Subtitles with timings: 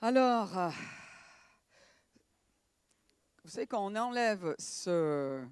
[0.00, 0.70] Alors, euh,
[3.42, 5.44] vous savez, quand on enlève ce,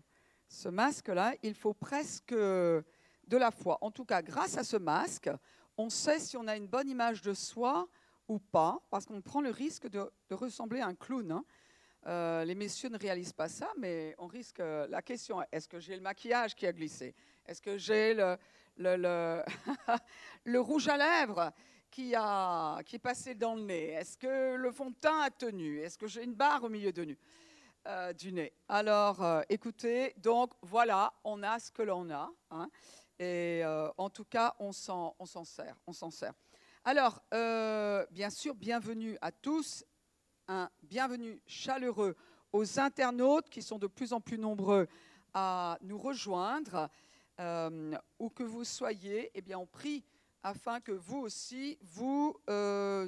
[0.49, 2.85] ce masque-là, il faut presque de
[3.31, 3.79] la foi.
[3.83, 5.31] En tout cas, grâce à ce masque,
[5.77, 7.89] on sait si on a une bonne image de soi
[8.29, 11.31] ou pas, parce qu'on prend le risque de, ressembler à un clown.
[11.33, 11.45] hein.
[12.07, 14.59] Euh, les messieurs ne réalisent pas ça, mais on risque.
[14.61, 17.15] la question est est-ce que j'ai le maquillage qui a glissé?
[17.47, 18.37] Est-ce que j'ai le,
[18.77, 21.53] le rouge à lèvres?
[21.93, 25.31] Qui, a, qui est passé dans le nez Est-ce que le fond de teint a
[25.31, 25.79] tenu?
[25.79, 27.19] Est-ce que j'ai une barre au milieu de nu,
[27.87, 32.33] euh, du nez Alors, euh, écoutez, donc voilà, on a ce que l'on a.
[32.51, 32.69] hein,
[33.19, 35.77] et euh, en tout cas, on s'en sert.
[35.87, 36.33] On s'en sert.
[36.85, 37.23] Alors,
[38.11, 39.85] bien sûr, bienvenue à tous
[40.49, 42.17] un bienvenue chaleureux
[42.53, 44.89] aux internautes qui sont de plus en plus nombreux
[45.35, 46.89] à nous rejoindre.
[48.19, 50.05] Où que vous soyez, eh bien, on prie
[50.43, 53.07] afin que vous aussi, vous euh,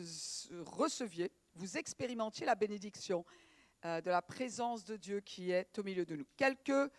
[0.66, 3.24] receviez, vous expérimentiez la bénédiction
[3.84, 6.26] euh, de la présence de Dieu qui est au milieu de nous.
[6.36, 6.90] Quelques,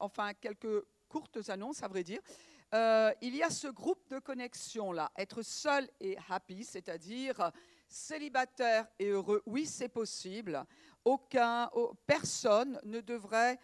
[0.00, 2.20] enfin, quelques courtes annonces, à vrai dire.
[2.72, 7.50] Euh, il y a ce groupe de connexion là, être seul et happy, c'est-à-dire
[7.88, 10.64] célibataire et heureux, oui, c'est possible.
[11.04, 11.68] Aucun,
[12.06, 13.58] personne ne devrait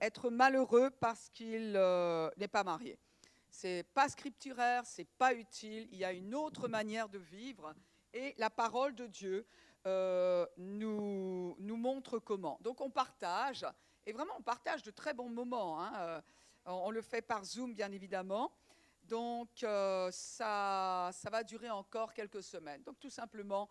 [0.00, 1.72] être malheureux parce qu'il
[2.36, 2.98] n'est pas marié.
[3.54, 5.86] C'est pas scripturaire, c'est pas utile.
[5.92, 7.74] Il y a une autre manière de vivre
[8.14, 9.46] et la parole de Dieu
[9.86, 12.56] euh, nous, montre comment.
[12.62, 13.66] Donc on partage
[14.06, 15.82] et vraiment on partage de très bons moments.
[15.82, 15.92] hein.
[15.96, 16.20] Euh,
[16.64, 18.50] on le fait par Zoom bien évidemment.
[19.04, 22.82] Donc euh, ça, ça va durer encore quelques semaines.
[22.84, 23.68] Donc tout simplement,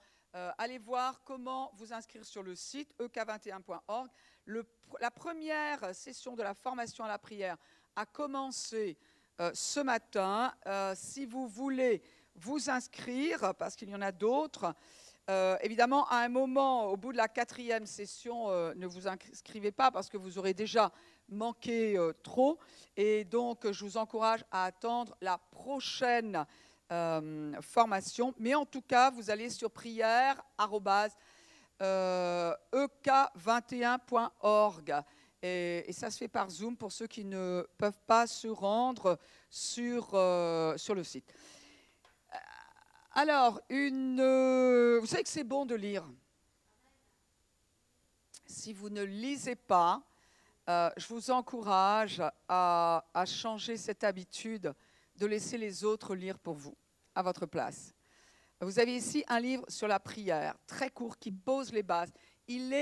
[0.59, 4.09] allez voir comment vous inscrire sur le site E ek21.org.
[4.45, 7.57] Le pr- la première session de la formation à la prière
[7.95, 8.97] a commencé
[9.53, 10.53] ce matin.
[10.67, 12.01] Euh, si vous voulez
[12.35, 14.73] vous inscrire, parce qu'il y en a d'autres,
[15.29, 19.71] euh, évidemment, à un moment, au bout de la quatrième session, euh, ne vous inscrivez
[19.71, 20.91] pas parce que vous aurez déjà
[21.29, 22.57] manqué euh, trop.
[22.97, 26.45] Et donc, je vous encourage à attendre la prochaine
[26.91, 28.33] euh, formation.
[28.39, 31.15] Mais en tout cas, vous allez sur prière arrobase,
[31.81, 35.03] euh, ek21.org.
[35.41, 39.17] Et, ça se fait par Zoom pour ceux qui ne peuvent pas se rendre
[39.49, 41.33] sur, euh, sur le site.
[43.13, 46.05] Alors, euh, vous savez que c'est bon de lire.
[48.45, 50.01] Si vous ne lisez pas,
[50.69, 54.73] euh, je vous encourage à changer cette habitude
[55.17, 56.75] de laisser les autres lire pour vous,
[57.15, 57.93] à votre place.
[58.61, 62.11] Vous avez ici un livre sur la prière, très court, qui pose les bases.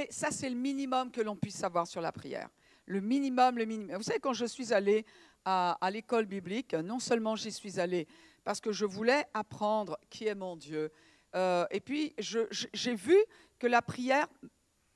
[0.10, 2.50] Ça, c'est le minimum que l'on puisse savoir sur la prière.
[2.86, 3.98] Le minimum, le minimum.
[3.98, 5.06] Vous savez, quand je suis allée
[5.46, 8.08] à, l'école biblique, non seulement j'y suis allée
[8.44, 10.92] parce que je voulais apprendre qui est mon Dieu,
[11.36, 13.18] euh, et puis j'ai vu
[13.60, 14.28] que la prière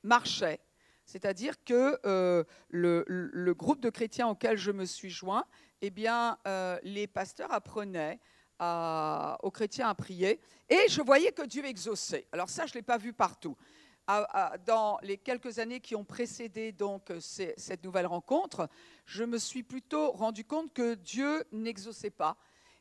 [0.02, 0.58] marchait.
[1.06, 5.44] C'est-à-dire que euh, le, groupe de chrétiens auquel je me suis joint,
[5.82, 8.18] eh bien, euh, les pasteurs apprenaient
[8.60, 12.26] aux chrétiens à prier, et je voyais que Dieu exauçait.
[12.32, 13.56] Alors ça, je ne l'ai pas vu partout.
[14.06, 18.68] Dans les quelques années qui ont précédé donc ces- cette nouvelle rencontre,
[19.06, 22.36] je me suis plutôt rendu compte que Dieu n'exauçait pas.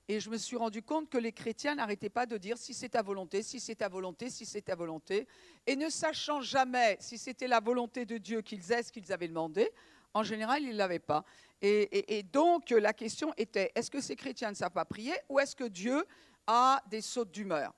[0.10, 2.90] Et je me suis rendu compte que les chrétiens n'arrêtaient pas de dire si c'est
[2.90, 5.28] ta volonté, si c'est ta volonté, si c'est ta volonté.
[5.66, 9.30] Et ne sachant jamais si c'était la volonté de Dieu qu'ils aient ce qu'ils avaient
[9.30, 9.72] demandé,
[10.14, 11.24] en général, ils ne l'avaient pas.
[11.62, 15.14] Et, et- et donc, la question était, est-ce que ces chrétiens ne savent pas prier
[15.30, 16.06] ou est-ce que Dieu
[16.48, 17.74] a des sautes d'humeur?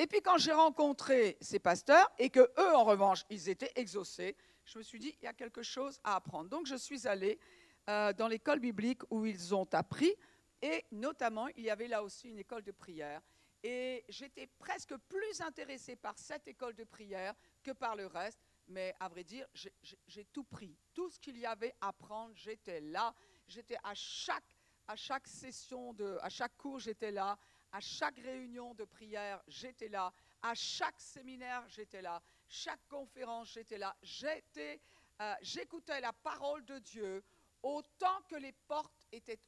[0.00, 4.34] Et puis, quand j'ai rencontré ces pasteurs et que eux, en revanche, ils étaient exaucés,
[4.64, 6.48] je me suis dit, il y a quelque chose à apprendre.
[6.48, 7.38] Donc, je suis allée
[7.86, 10.14] euh, dans l'école biblique où ils ont appris
[10.62, 13.20] et notamment, il y avait là aussi une école de prière.
[13.62, 18.38] Et j'étais presque plus intéressée par cette école de prière que par le reste.
[18.68, 20.74] Mais à vrai dire, j'ai- tout pris.
[20.94, 23.12] Tout ce qu'il y avait à prendre, j'étais là.
[23.48, 24.56] J'étais à chaque,
[24.88, 27.36] à chaque session, de, à chaque cours, j'étais là.
[27.72, 30.12] À chaque réunion de prière, j'étais là.
[30.42, 32.20] À chaque séminaire, j'étais là.
[32.48, 33.94] Chaque conférence, j'étais là.
[35.20, 37.22] Euh, j'écoutais la parole de Dieu
[37.62, 39.38] autant que les portes étaient,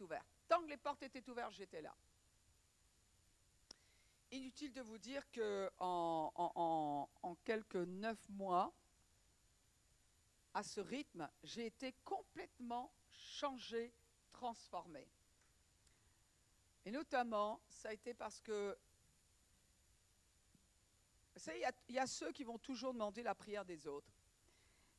[0.00, 0.26] ouvertes.
[0.48, 1.94] Tant que les portes étaient ouvertes, j'étais là.
[4.32, 5.70] Inutile de vous dire que
[7.44, 8.72] quelques neuf mois,
[10.54, 12.90] à ce rythme, j'ai été complètement
[13.38, 13.92] changée,
[14.32, 15.06] transformée.
[16.84, 18.76] Et notamment, ça a été parce que,
[21.34, 23.64] vous savez, il y a- il y, a ceux qui vont toujours demander la prière
[23.64, 24.12] des autres.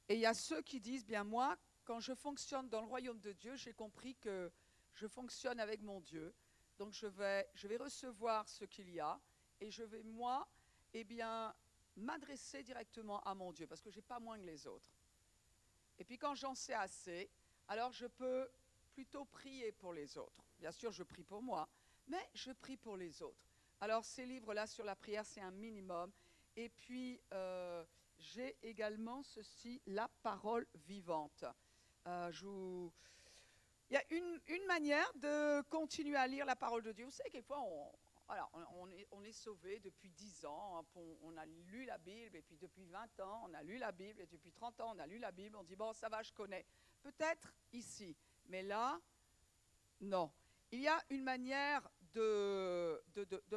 [0.10, 3.20] Et il y a ceux qui disent, bien moi, quand je fonctionne dans le royaume
[3.20, 4.52] de Dieu, j'ai compris que
[4.96, 6.34] je fonctionne avec mon Dieu.
[6.78, 9.20] Donc je vais, je vais recevoir ce qu'il y a
[9.60, 10.48] et je vais, moi,
[10.94, 11.54] eh bien,
[11.98, 14.90] m'adresser directement à mon Dieu parce que je n'ai pas moins que les autres.
[16.00, 17.30] Et puis quand j'en sais assez,
[17.68, 18.50] alors je peux
[18.94, 20.44] plutôt prier pour les autres.
[20.60, 21.68] Bien sûr, je prie pour moi,
[22.08, 23.46] mais je prie pour les autres.
[23.82, 26.12] Alors ces livres-là sur la prière, c'est un minimum.
[26.56, 27.84] Et puis, euh,
[28.20, 31.44] j'ai également ceci, la parole vivante.
[32.08, 32.32] Euh,
[33.90, 37.06] il y a une, manière de continuer à lire la parole de Dieu.
[37.06, 37.92] Vous savez, quelquefois, on,
[39.12, 42.86] on est sauvé depuis 10 ans, hein, on, a lu la Bible, et puis depuis
[42.86, 45.32] 20 ans, on a lu la Bible, et depuis 30 ans, on a lu la
[45.32, 46.66] Bible, on dit, bon, ça va, je connais.
[47.02, 48.16] Peut-être ici,
[48.48, 49.00] mais là,
[50.02, 50.32] non.
[50.72, 53.02] Il y a une manière de,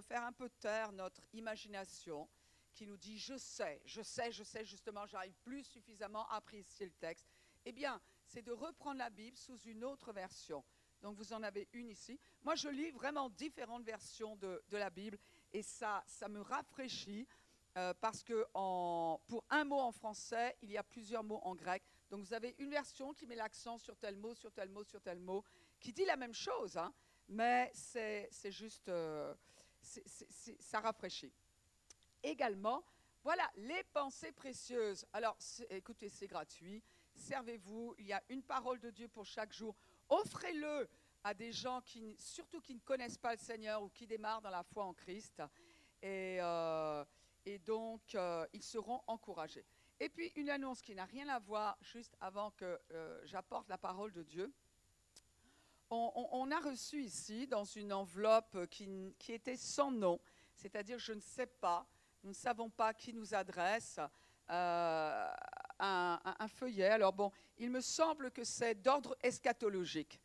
[0.03, 2.29] faire un peu taire notre imagination
[2.75, 6.87] qui nous dit je sais, je sais, je sais justement, j'arrive plus suffisamment à apprécier
[6.87, 7.27] le texte.
[7.65, 10.63] Eh bien, c'est de reprendre la Bible sous une autre version.
[11.03, 12.19] Donc vous en avez une ici.
[12.45, 15.19] Moi, je lis vraiment différentes versions de, la Bible
[15.53, 17.27] et ça, ça me rafraîchit
[17.77, 18.47] euh, parce que
[19.27, 21.83] pour un mot en français, il y a plusieurs mots en grec.
[22.11, 25.01] Donc vous avez une version qui met l'accent sur tel mot, sur tel mot, sur
[25.01, 25.45] tel mot,
[25.81, 26.93] qui dit la même chose, hein,
[27.29, 29.35] mais c'est juste, euh,
[30.61, 31.33] ça rafraîchit.
[32.23, 32.85] Également,
[33.23, 35.05] voilà, les pensées précieuses.
[35.13, 35.37] Alors,
[35.71, 36.81] écoutez, c'est gratuit.
[37.17, 37.95] Servez-vous.
[37.99, 39.75] Il y a une parole de Dieu pour chaque jour.
[40.09, 40.89] Offrez-le
[41.25, 44.51] à des gens qui, surtout qui ne connaissent pas le Seigneur ou qui démarrent dans
[44.51, 45.43] la foi en Christ.
[46.03, 47.05] Et, euh,
[47.65, 49.65] donc, euh, ils seront encouragés.
[50.01, 52.81] Et puis, une annonce qui n'a rien à voir, juste avant que
[53.25, 54.53] j'apporte la parole de Dieu
[55.91, 60.21] on, a reçu ici, dans une enveloppe qui, était sans nom,
[60.55, 61.87] c'est-à-dire je ne sais pas,
[62.25, 64.01] nous ne savons pas qui nous adresse,
[64.51, 65.33] euh,
[65.79, 66.89] un, feuillet.
[66.89, 70.19] Alors bon, il me semble que c'est d'ordre eschatologique,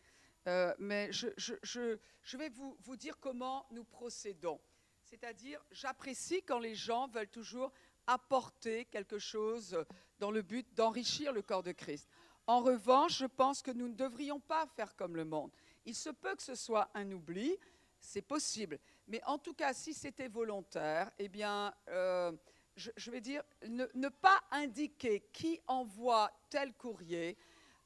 [0.48, 4.60] euh, mais je, vais vous, dire comment nous procédons.
[5.04, 7.72] C'est-à-dire, j'apprécie quand les gens veulent toujours
[8.14, 9.78] apporter quelque chose
[10.20, 12.08] dans le but d'enrichir le corps de Christ.
[12.48, 15.52] En revanche, je pense que nous ne devrions pas faire comme le monde.
[15.86, 17.58] Il se peut que ce soit un oubli,
[18.00, 18.80] c'est possible.
[19.08, 22.32] Mais en tout cas, si c'était volontaire, eh bien, euh,
[22.76, 27.38] je, vais dire, ne, pas indiquer qui envoie tel courrier,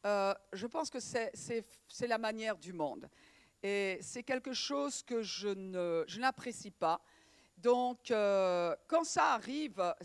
[0.05, 3.09] euh, je pense que c'est la manière du monde.
[3.61, 7.01] Et c'est quelque chose que je n'apprécie pas.
[7.57, 9.95] Donc, euh, quand ça arrive,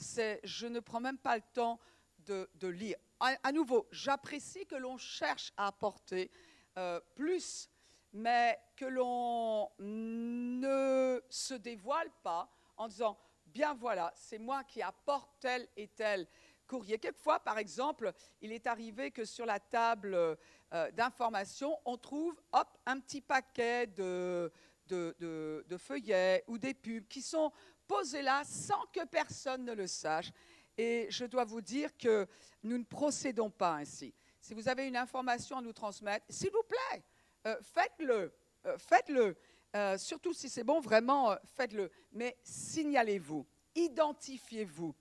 [0.45, 1.79] je ne prends même pas le temps
[2.27, 6.31] de, de lire à, nouveau, j'apprécie que l'on cherche à apporter
[6.79, 7.69] euh, plus,
[8.13, 15.29] mais que l'on ne se dévoile pas en disant, bien voilà, c'est moi qui apporte
[15.39, 16.27] tel et tel
[16.67, 16.99] courrier.
[16.99, 22.69] Quelquefois, par exemple, il est arrivé que sur la table euh, d'information, on trouve, hop,
[22.87, 24.51] un petit paquet de,
[24.95, 27.53] de, de feuillets ou des pubs qui sont
[27.87, 30.31] posés là sans que personne ne le sache.
[30.79, 32.27] Et je dois vous dire que
[32.63, 34.15] nous ne procédons pas ainsi.
[34.41, 37.03] Si vous avez une information à nous transmettre, s'il vous plaît,
[37.47, 38.33] euh, faites-le.
[38.67, 39.37] Euh, faites-le.
[39.77, 41.91] Euh, surtout si c'est bon, vraiment, faites-le.
[42.13, 44.95] Mais signalez-vous, identifiez-vous.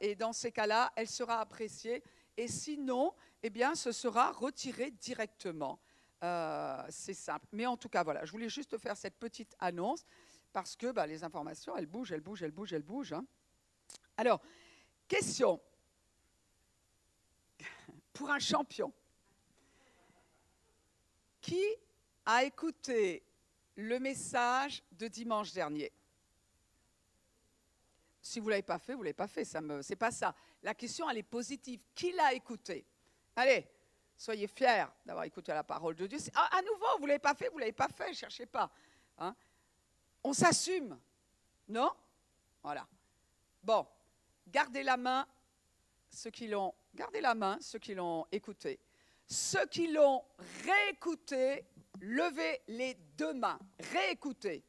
[0.00, 2.02] et dans ces cas-là, elle sera appréciée.
[2.36, 5.78] Et sinon, eh bien, ce sera retiré directement.
[6.90, 7.46] C'est simple.
[7.52, 10.04] Mais en tout cas, voilà, je voulais juste faire cette petite annonce
[10.52, 13.12] parce que bah, les informations, elles bougent, elles bougent, elles bougent, elles bougent.
[13.12, 13.24] Hein.
[14.16, 14.40] Alors,
[15.10, 15.60] Question
[18.12, 18.92] pour un champion.
[21.40, 21.60] Qui
[22.24, 23.24] a écouté
[23.74, 25.90] le message de dimanche dernier?
[28.22, 29.44] Si vous ne l'avez pas fait, vous ne l'avez pas fait.
[29.44, 30.32] Ce n'est pas ça.
[30.62, 31.80] La question, elle est positive.
[31.92, 32.84] Qui l'a écouté?
[33.34, 33.66] Allez,
[34.20, 36.18] soyez fiers d'avoir écouté la parole de Dieu.
[36.34, 38.46] À, à, nouveau, vous ne l'avez pas fait, vous ne l'avez pas fait, ne cherchez
[38.46, 38.70] pas.
[39.18, 39.34] Hein.
[40.22, 40.98] On s'assume.
[41.68, 41.90] Non?
[42.62, 42.86] Voilà.
[43.62, 43.86] Bon,
[44.46, 45.26] gardez la main
[46.10, 48.78] ceux qui l'ont, gardez la main, ceux qui l'ont écouté.
[49.26, 50.24] Ceux qui l'ont
[50.64, 51.64] réécouté,
[52.00, 53.58] levez les deux mains.
[53.78, 54.64] Réécoutez.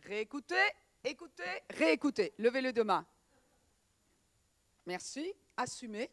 [0.00, 0.56] Réécoutez,
[1.04, 2.34] écoutez, réécoutez.
[2.38, 3.06] Levez les deux mains.
[4.84, 5.32] Merci.
[5.56, 6.10] Assumez.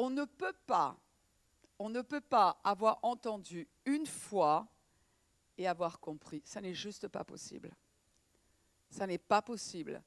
[0.00, 0.96] On ne peut pas,
[1.78, 4.66] on ne peut pas avoir entendu une fois
[5.58, 6.40] et avoir compris.
[6.46, 7.70] Ça n'est juste pas possible.
[8.90, 10.02] Ça n'est pas possible.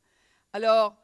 [0.52, 0.96] Alors,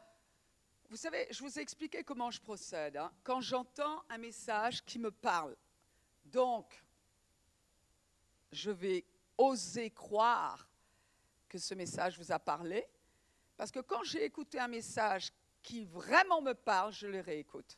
[0.89, 2.97] vous savez, je vous ai expliqué comment je procède.
[2.97, 3.11] Hein.
[3.23, 5.55] Quand j'entends un message qui me parle,
[6.25, 6.65] donc,
[8.51, 9.05] je vais
[9.37, 10.67] oser croire
[11.47, 12.87] que ce message vous a parlé,
[13.55, 15.31] parce que quand j'ai écouté un message
[15.61, 17.77] qui vraiment me parle, je le réécoute.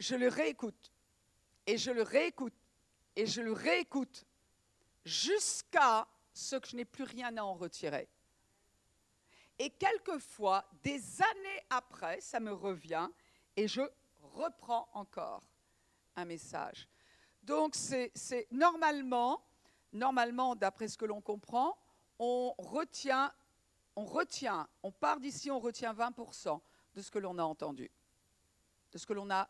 [0.00, 0.90] Je le réécoute,
[1.66, 2.54] et je le réécoute,
[3.14, 4.24] et je le réécoute,
[5.04, 8.08] jusqu'à ce que je n'ai plus rien à en retirer.
[9.58, 13.08] Et quelquefois, des années après, ça me revient,
[13.56, 13.82] et je
[14.34, 15.42] reprends encore
[16.16, 16.88] un message.
[17.42, 19.42] Donc, c'est normalement,
[19.92, 21.76] normalement, d'après ce que l'on comprend,
[22.18, 23.32] on retient,
[23.96, 26.58] on retient, on part d'ici, on retient 20%
[26.94, 27.90] de ce que l'on a entendu,
[28.92, 29.48] de ce que l'on a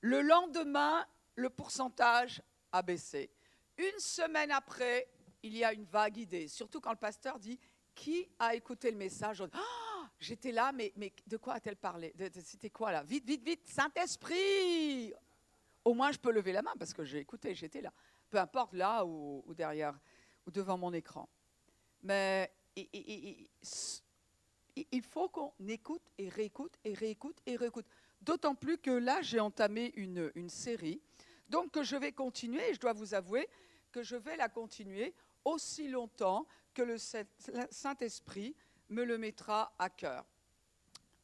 [0.00, 1.06] Le lendemain,
[1.36, 2.42] le pourcentage
[2.72, 3.30] a baissé.
[3.78, 5.08] Une semaine après,
[5.42, 7.58] il y a une vague idée, surtout quand le pasteur dit
[7.94, 9.42] Qui a écouté le message?
[9.52, 9.82] Ah,
[10.22, 10.92] J'étais là, mais,
[11.26, 12.14] de quoi a-t-elle parlé?
[12.44, 13.02] C'était quoi là?
[13.02, 15.12] Vite, vite, vite, Saint-Esprit
[15.84, 17.92] Au moins, je peux lever la main parce que j'ai écouté, j'étais là.
[18.30, 19.98] Peu importe là ou, derrière
[20.46, 21.28] ou devant mon écran.
[22.04, 22.52] Mais
[24.76, 27.86] il faut qu'on écoute et réécoute et réécoute et réécoute.
[28.22, 31.00] D'autant plus que là, j'ai entamé une, série.
[31.48, 33.48] Donc, que je vais continuer, et je dois vous avouer
[33.90, 35.12] que je vais la continuer
[35.44, 38.54] aussi longtemps que le Saint-Esprit
[38.88, 40.24] me le mettra à cœur.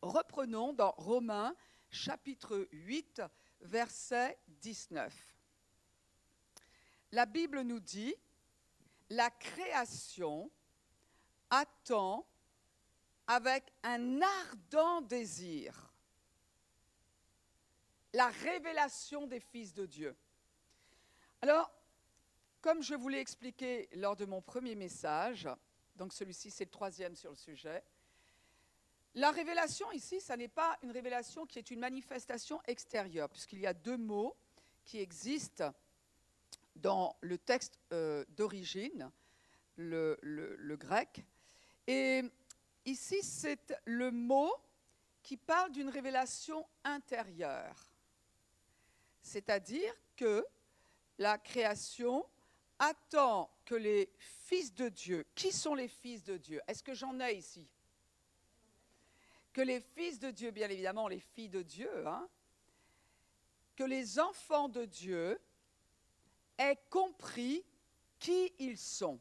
[0.02, 1.54] Reprenons dans Romains
[1.90, 3.22] chapitre 8,
[3.62, 5.14] verset 19.
[7.12, 8.14] La Bible nous dit,
[9.08, 10.50] la création
[11.48, 12.26] attend
[13.28, 15.88] avec un ardent désir
[18.14, 20.16] la révélation des fils de Dieu.
[21.42, 21.70] Alors,
[22.60, 25.48] comme je vous l'ai expliqué lors de mon premier message,
[25.96, 27.82] donc celui-ci c'est le troisième sur le sujet,
[29.14, 33.66] la révélation ici, ça n'est pas une révélation qui est une manifestation extérieure, puisqu'il y
[33.66, 34.34] a deux mots
[34.84, 35.72] qui existent
[36.76, 39.10] dans le texte euh, d'origine,
[39.76, 41.24] le, le, grec.
[41.86, 42.22] Et
[42.90, 44.52] ici, c'est le mot
[45.22, 47.76] qui parle d'une révélation intérieure.
[49.22, 50.46] C'est-à-dire que
[51.18, 52.24] la création
[52.78, 56.60] attend que les fils de Dieu, qui sont les fils de Dieu?
[56.66, 57.66] Est-ce que j'en ai ici?
[59.52, 62.26] Que les fils de Dieu, bien évidemment les filles de Dieu, hein,
[63.76, 65.40] que les enfants de Dieu
[66.56, 67.64] aient compris
[68.18, 69.20] qui ils sont.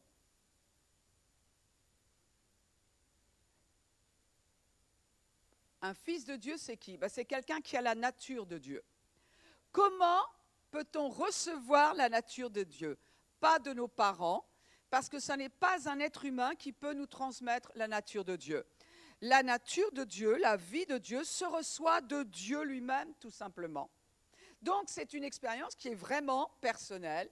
[5.82, 6.98] Un fils de Dieu, c'est qui?
[6.98, 8.84] Ben, C'est quelqu'un qui a la nature de Dieu.
[9.72, 10.22] Comment
[10.72, 12.98] peut-on recevoir la nature de Dieu?
[13.40, 14.44] Pas de nos parents,
[14.90, 18.36] parce que ce n'est pas un être humain qui peut nous transmettre la nature de
[18.36, 18.66] Dieu.
[19.22, 23.90] La nature de Dieu, la vie de Dieu, se reçoit de Dieu lui-même, tout simplement.
[24.62, 27.30] Donc c'est une expérience qui est vraiment personnelle.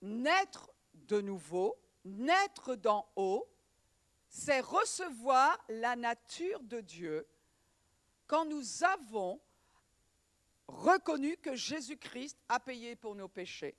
[0.00, 3.46] Naître de nouveau, naître d'en haut,
[4.32, 7.26] c'est recevoir la nature de Dieu
[8.26, 9.38] quand nous avons
[10.66, 13.76] reconnu que Jésus-Christ a payé pour nos péchés.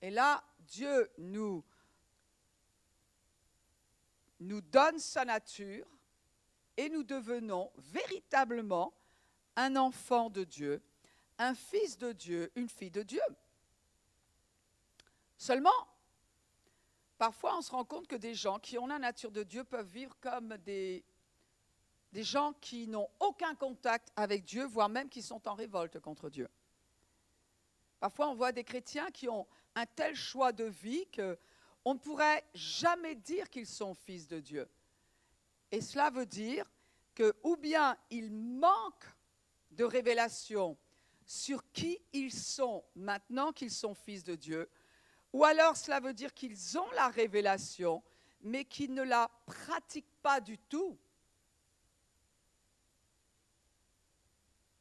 [0.00, 1.62] Et là, Dieu nous,
[4.40, 5.86] donne sa nature
[6.78, 8.94] et nous devenons véritablement
[9.56, 10.80] un enfant de Dieu,
[11.38, 13.20] un fils de Dieu, une fille de Dieu.
[15.36, 15.86] Seulement,
[17.20, 19.86] parfois on se rend compte que des gens qui ont la nature de Dieu peuvent
[19.86, 21.04] vivre comme des,
[22.14, 26.48] gens qui n'ont aucun contact avec Dieu, voire même qui sont en révolte contre Dieu.
[28.00, 32.42] Parfois on voit des chrétiens qui ont un tel choix de vie qu'on ne pourrait
[32.54, 34.66] jamais dire qu'ils sont fils de Dieu.
[35.70, 36.64] Et cela veut dire
[37.14, 39.14] que ou bien ils manquent
[39.72, 40.78] de révélation
[41.26, 44.66] sur qui ils sont maintenant qu'ils sont fils de Dieu,
[45.32, 48.02] ou alors cela veut dire qu'ils ont la révélation,
[48.42, 50.98] mais qu'ils ne la pratiquent pas du tout.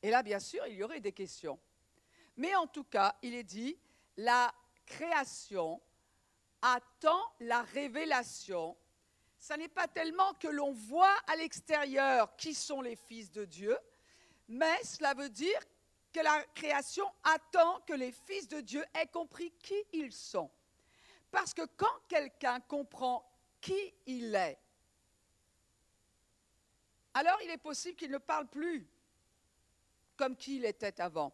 [0.01, 1.60] Et là, bien sûr, il y aurait des questions.
[2.38, 3.75] Mais en tout cas, il est dit,
[4.18, 4.53] la
[4.86, 5.82] création
[6.62, 8.75] attend la révélation.
[9.39, 13.77] Ce n'est pas tellement que l'on voit à l'extérieur qui sont les fils de Dieu,
[14.48, 15.60] mais cela veut dire
[16.12, 20.50] que la création attend que les fils de Dieu aient compris qui ils sont.
[21.32, 23.24] Parce que quand quelqu'un comprend
[23.62, 24.58] qui il est,
[27.13, 28.88] alors il est possible qu'il ne parle plus
[30.18, 31.32] comme qui il était avant.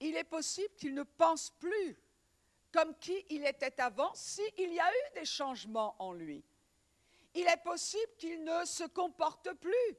[0.00, 1.96] Il est possible qu'il ne pense plus
[2.72, 6.42] comme qui il était avant s'il y a eu des changements en lui.
[7.34, 9.96] Il est possible qu'il ne se comporte plus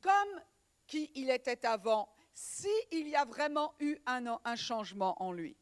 [0.00, 0.42] comme
[0.86, 2.08] qui il était avant
[2.38, 5.56] s'il y a vraiment eu un, changement en lui.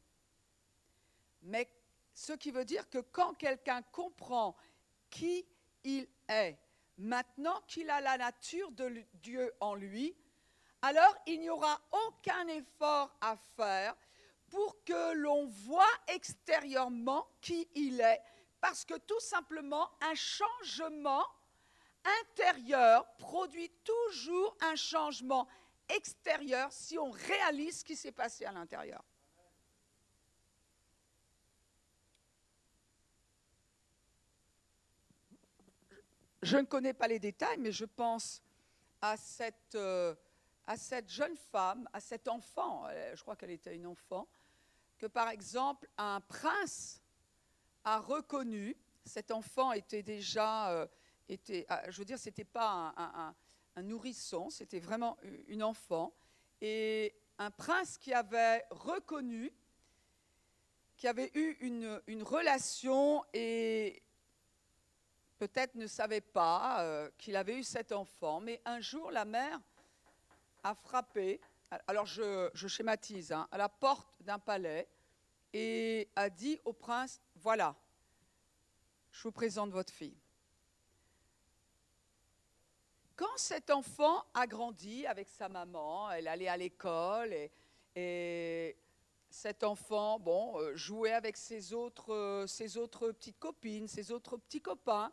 [1.42, 1.68] Mais
[2.14, 4.54] ce qui veut dire que quand quelqu'un comprend
[5.08, 5.46] qui
[5.84, 6.58] il est
[6.98, 10.14] maintenant qu'il a la nature de Dieu en lui,
[10.82, 13.96] alors il n'y aura aucun effort à faire
[14.50, 18.20] pour que l'on voit extérieurement qui il est,
[18.60, 21.24] parce que tout simplement un changement
[22.22, 25.48] intérieur produit toujours un changement
[26.70, 29.02] si on réalise ce qui s'est passé à l'intérieur.
[36.42, 38.40] Je ne connais pas les détails, mais je pense
[39.02, 40.14] à cette, euh,
[41.08, 44.28] jeune femme, à cet enfant, je crois qu'elle était une enfant,
[44.98, 47.00] que par exemple un prince
[47.84, 50.86] a reconnu, cet enfant était déjà, euh,
[51.28, 53.34] était, ah, je veux dire, c'était pas un
[53.82, 55.16] nourrisson, c'était vraiment
[55.48, 56.12] une enfant,
[56.60, 59.52] et un prince qui avait reconnu,
[60.96, 64.02] qui avait eu une, une relation et
[65.38, 69.60] peut-être ne savait pas euh, qu'il avait eu cet enfant, mais un jour la mère
[70.62, 71.40] a frappé,
[71.86, 74.88] alors je, schématise, hein, à la porte d'un palais
[75.52, 77.74] et a dit au prince, voilà,
[79.12, 80.16] je vous présente votre fille.
[83.16, 87.34] Quand cet enfant a grandi avec sa maman, elle allait à l'école
[87.94, 88.76] et,
[89.30, 94.36] cet enfant, bon, euh, jouait avec ses autres, euh, ses autres petites copines, ses autres
[94.36, 95.10] petits copains.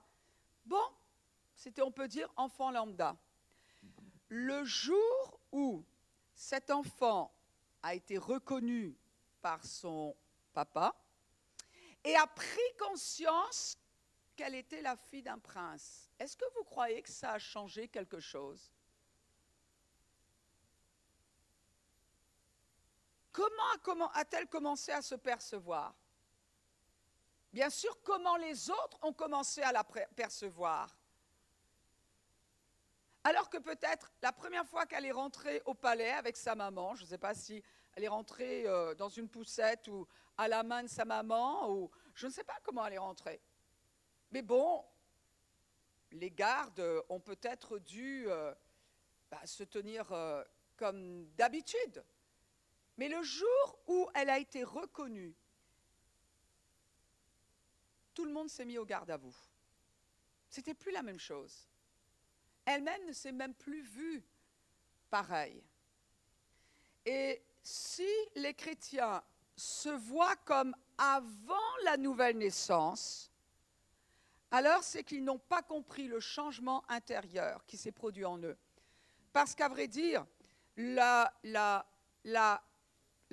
[0.66, 0.84] Bon,
[1.56, 3.16] c'était, on peut dire, enfant lambda.
[4.28, 5.84] Le jour où
[6.36, 7.32] cet enfant
[7.82, 8.96] a été reconnu
[9.42, 10.14] par son
[10.54, 10.94] papa
[12.04, 13.78] et a pris conscience
[14.36, 18.20] qu'elle était la fille d'un prince, est-ce que vous croyez que ça a changé quelque
[18.20, 18.72] chose?
[23.32, 25.94] Comment a-t-elle commencé à se percevoir?
[27.52, 30.96] Bien sûr, comment les autres ont commencé à la percevoir.
[33.24, 37.04] Alors que peut-être la première fois qu'elle est rentrée au palais avec sa maman, je
[37.04, 37.64] ne sais pas si
[37.96, 41.90] elle est rentrée euh, dans une poussette ou à la main de sa maman, ou
[42.16, 43.40] je ne sais pas comment elle est rentrée.
[44.34, 44.84] Mais bon,
[46.12, 48.52] les gardes ont peut-être dû euh,
[49.30, 50.44] bah, se tenir euh,
[50.76, 52.04] comme d'habitude.
[52.98, 55.36] Mais le jour où elle a été reconnue,
[58.16, 59.36] tout le monde s'est mis au garde à vous.
[60.50, 61.68] C'était plus la même chose.
[62.66, 64.24] Elle-même ne s'est même plus vue
[65.12, 65.62] pareil.
[67.06, 69.22] Et si les chrétiens
[69.56, 73.30] se voient comme avant la nouvelle naissance,
[74.54, 78.56] alors c'est qu'ils n'ont pas compris le changement intérieur qui s'est produit en eux.
[79.34, 80.26] Parce qu'à vrai dire,
[80.78, 81.82] le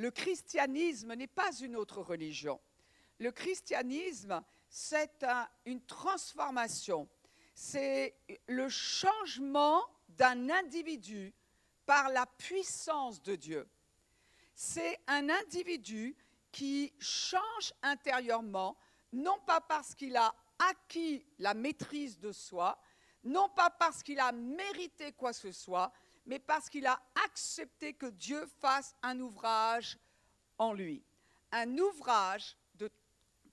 [0.08, 2.58] christianisme n'est pas une autre religion.
[3.18, 5.26] Le christianisme, c'est
[5.66, 7.06] une transformation.
[7.54, 8.14] C'est
[8.46, 11.34] le changement d'un individu
[11.84, 13.68] par la puissance de Dieu.
[14.56, 16.16] C'est un individu
[16.50, 18.74] qui change intérieurement,
[19.12, 20.34] non pas parce qu'il a
[20.68, 22.78] acquis la maîtrise de soi,
[23.24, 25.92] non pas parce qu'il a mérité quoi que ce soit,
[26.26, 29.98] mais parce qu'il a accepté que Dieu fasse un ouvrage
[30.58, 31.02] en lui.
[31.52, 32.56] Un ouvrage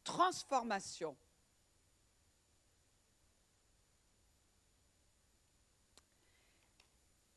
[0.08, 1.18] transformation.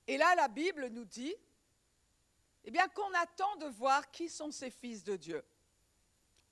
[0.07, 1.35] Et là, la Bible nous dit
[2.65, 5.45] eh bien, qu'on attend de voir qui sont ces fils de Dieu.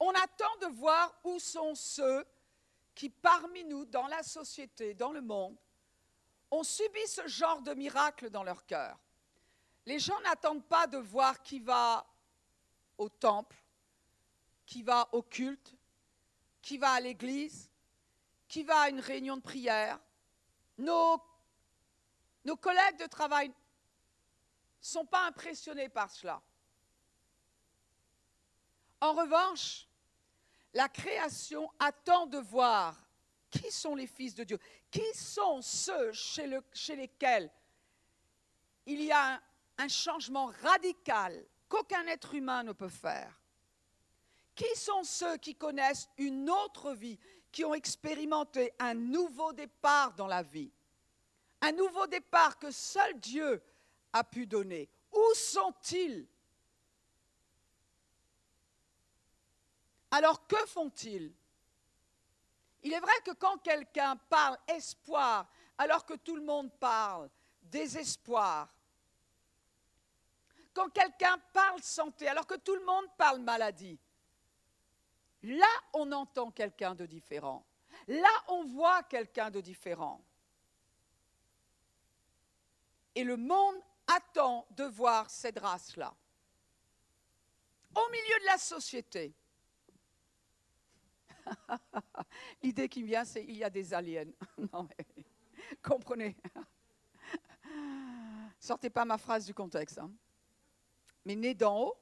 [0.01, 2.27] On attend de voir où sont ceux
[2.99, 5.57] qui, parmi nous, dans la société, dans le monde,
[6.51, 8.99] ont subi ce genre de miracle dans leur cœur.
[9.87, 12.05] Les gens n'attendent pas de voir qui va
[12.99, 13.57] au temple,
[14.67, 15.73] qui va au culte,
[16.61, 17.71] qui va à l'église,
[18.49, 20.01] qui va à une réunion de prière.
[20.77, 21.23] Nos,
[22.61, 23.55] collègues de travail ne
[24.81, 26.43] sont pas impressionnés par cela.
[29.01, 29.88] En revanche,
[30.75, 32.97] la création attend de voir
[33.51, 34.59] qui sont les fils de Dieu,
[34.91, 37.51] qui sont ceux chez, le, chez lesquels
[38.87, 39.41] il y a un,
[39.79, 43.33] un changement radical qu'aucun être humain ne peut faire.
[44.55, 47.19] Qui sont ceux qui connaissent une autre vie,
[47.53, 50.71] qui ont expérimenté un nouveau départ dans la vie?
[51.61, 53.63] Un nouveau départ que seul Dieu
[54.13, 54.89] a pu donner.
[55.13, 56.27] Où sont-ils
[60.11, 61.33] Alors que font-ils?
[62.83, 67.29] Il est vrai que quand quelqu'un parle espoir, alors que tout le monde parle
[67.63, 68.69] désespoir,
[70.73, 73.99] quand quelqu'un parle santé, alors que tout le monde parle maladie,
[75.43, 77.65] Là, on entend quelqu'un de différent.
[78.09, 80.21] Là, on voit quelqu'un de différent.
[83.15, 86.15] Et le monde attend de voir cette race-là.
[87.95, 89.33] Au milieu de la société.
[92.63, 94.31] L'idée qui vient, c'est il y a des aliens.
[94.73, 94.89] non
[95.83, 96.37] comprenez.
[98.61, 99.99] Sortez pas ma phrase du contexte.
[99.99, 100.11] Hein.
[101.25, 101.97] Mais né d'en haut,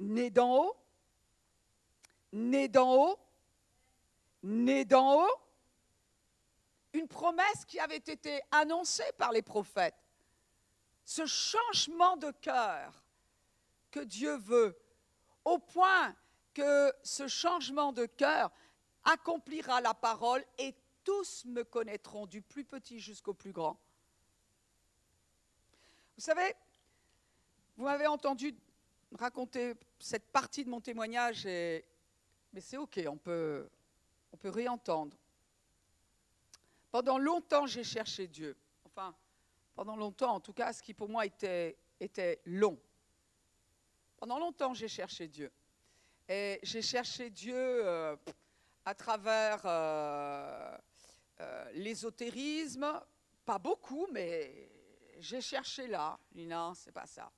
[0.00, 0.76] né d'en haut,
[2.32, 3.18] né d'en haut,
[4.42, 5.40] né d'en haut,
[6.92, 10.06] une promesse qui avait été annoncée par les prophètes.
[11.04, 12.92] Ce changement de cœur
[13.90, 14.78] que Dieu veut,
[15.44, 16.14] au point
[16.58, 18.50] que ce changement de cœur
[19.04, 23.76] accomplira la parole et tous me connaîtront, du plus petit jusqu'au plus grand.
[26.16, 26.56] Vous savez,
[27.76, 28.56] vous m'avez entendu
[29.16, 31.84] raconter cette partie de mon témoignage, mais
[32.60, 33.68] c'est OK, on peut,
[34.32, 35.16] on peut réentendre.
[36.90, 38.56] Pendant longtemps, j'ai cherché Dieu.
[38.84, 39.14] Enfin,
[39.76, 42.76] pendant longtemps, en tout cas, ce qui pour moi était, était long.
[44.16, 45.52] Pendant longtemps, j'ai cherché Dieu.
[46.30, 48.14] Et j'ai cherché Dieu euh,
[48.84, 50.76] à travers euh,
[51.40, 53.00] euh, l'ésotérisme,
[53.46, 54.68] pas beaucoup, mais
[55.20, 56.18] j'ai cherché là.
[56.34, 57.30] Non, c'est pas ça.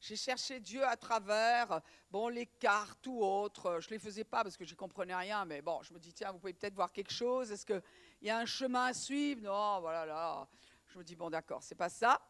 [0.00, 1.80] J'ai cherché Dieu à travers,
[2.12, 3.80] bon, les cartes ou autres.
[3.80, 6.12] Je ne les faisais pas parce que je comprenais rien, mais bon, je me dis,
[6.12, 7.50] tiens, vous pouvez peut-être voir quelque chose.
[7.50, 7.82] Est-ce qu'il
[8.22, 9.42] y a un chemin à suivre?
[9.42, 10.48] Non, voilà, là.
[10.86, 12.20] Je me dis, bon, d'accord, c'est pas ça.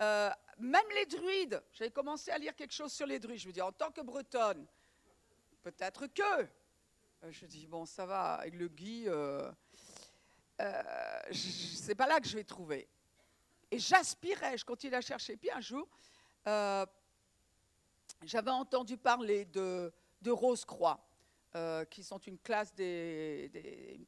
[0.00, 3.38] Même les druides, j'avais commencé à lire quelque chose sur les druides.
[3.38, 4.66] Je me dis, en tant que bretonne,
[5.64, 6.42] peut-être que.
[6.42, 9.50] Euh, je dis, bon, ça va, avec le Guy, euh,
[10.60, 10.82] euh
[11.32, 12.86] c'est pas là que je vais trouver.
[13.70, 15.36] Et j'aspirais, je continue à chercher.
[15.36, 15.88] Puis un jour,
[18.22, 19.90] j'avais entendu parler de,
[20.26, 21.00] Rose-Croix,
[21.56, 24.06] euh, qui sont une classe des,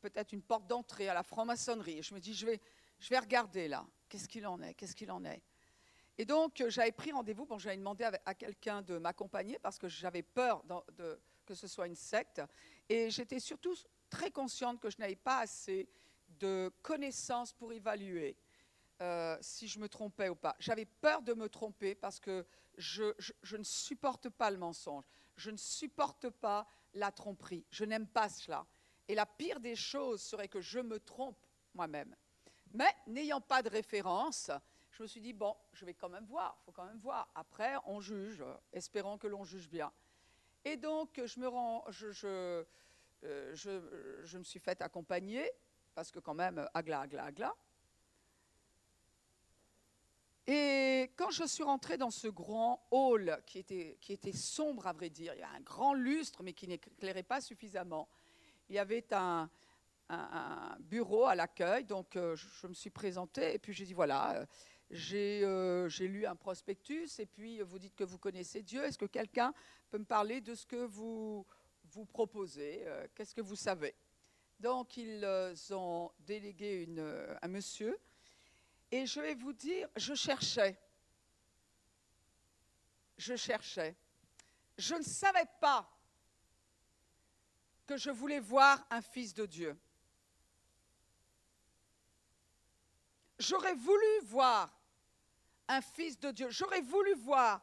[0.00, 1.98] peut-être une porte d'entrée à la franc-maçonnerie.
[1.98, 2.60] Et je me dis, je vais,
[3.00, 5.42] je vais regarder là, qu'est-ce qu'il en est, qu'est-ce qu'il en est?
[6.18, 9.88] Et donc, euh, j'avais pris rendez-vous, bon, j'avais demandé à, quelqu'un de m'accompagner parce que
[9.88, 10.64] j'avais peur
[11.46, 12.42] que ce soit une secte.
[12.88, 13.74] Et j'étais surtout
[14.10, 15.88] très consciente que je n'avais pas assez
[16.40, 18.36] de connaissances pour évaluer
[19.00, 20.56] euh, si je me trompais ou pas.
[20.58, 22.44] J'avais peur de me tromper parce que
[22.76, 23.14] je,
[23.56, 25.04] ne supporte pas le mensonge.
[25.36, 27.64] Je ne supporte pas la tromperie.
[27.70, 28.66] Je n'aime pas cela.
[29.06, 31.38] Et la pire des choses serait que je me trompe
[31.74, 32.14] moi-même.
[32.74, 34.50] Mais n'ayant pas de référence,
[34.98, 37.30] je me suis dit, bon, je vais quand même voir, il faut quand même voir.
[37.36, 39.92] Après, on juge, espérons que l'on juge bien.
[40.64, 41.84] Et donc, je me, rends,
[42.24, 42.64] euh,
[43.54, 45.48] je, me suis fait accompagner,
[45.94, 47.54] parce que quand même, agla, agla, agla.
[50.48, 55.32] Et quand je suis rentrée dans ce grand hall qui était, sombre, à vrai dire,
[55.34, 58.08] il y a un grand lustre, mais qui n'éclairait pas suffisamment.
[58.68, 59.48] Il y avait un,
[60.80, 64.46] bureau à l'accueil, donc euh, je, me suis présentée et puis j'ai dit voilà,
[64.90, 68.84] euh, euh, j'ai lu un prospectus et puis vous dites que vous connaissez Dieu.
[68.84, 69.52] Est-ce que quelqu'un
[69.90, 71.46] peut me parler de ce que vous,
[71.92, 73.94] vous proposez Qu'est-ce que vous savez?
[74.60, 75.24] Donc ils
[75.72, 76.88] ont délégué
[77.42, 77.98] un monsieur
[78.90, 80.78] et je vais vous dire, je cherchais.
[83.18, 83.94] Je cherchais.
[84.78, 85.88] Je ne savais pas
[87.86, 89.76] que je voulais voir un fils de Dieu.
[93.38, 94.77] J'aurais voulu voir
[95.68, 96.50] un fils de Dieu.
[96.50, 97.62] J'aurais voulu voir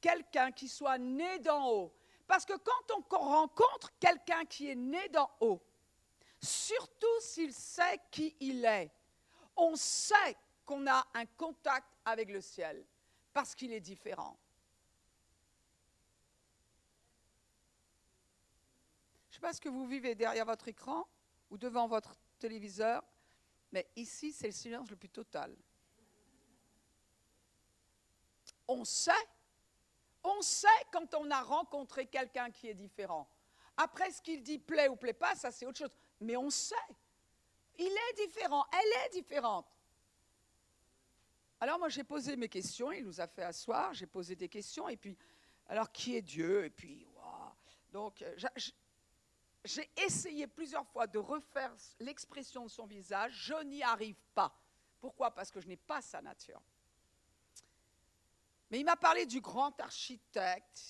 [0.00, 1.94] quelqu'un qui soit né d'en haut.
[2.26, 5.62] Parce que quand on rencontre quelqu'un qui est né d'en haut,
[6.42, 8.90] surtout s'il sait qui il est,
[9.56, 12.84] on sait qu'on a un contact avec le ciel,
[13.32, 14.38] parce qu'il est différent.
[19.30, 21.08] Je ne sais pas ce que vous vivez derrière votre écran
[21.50, 23.02] ou devant votre téléviseur,
[23.72, 25.56] mais ici, c'est le silence le plus total.
[28.68, 29.10] On sait,
[30.22, 33.26] on sait quand on a rencontré quelqu'un qui est différent.
[33.76, 35.96] Après, ce qu'il dit plaît ou plaît pas, ça c'est autre chose.
[36.20, 36.74] Mais on sait.
[37.78, 39.66] Il est différent, elle est différente.
[41.60, 44.88] Alors moi j'ai posé mes questions, il nous a fait asseoir, j'ai posé des questions,
[44.88, 45.16] et puis,
[45.68, 46.64] alors qui est Dieu?
[46.64, 47.06] Et puis,
[47.92, 48.36] donc euh,
[49.64, 54.52] j'ai essayé plusieurs fois de refaire l'expression de son visage, je n'y arrive pas.
[55.00, 55.30] Pourquoi?
[55.32, 56.60] Parce que je n'ai pas sa nature.
[58.70, 60.82] Mais il m'a parlé du grand architecte,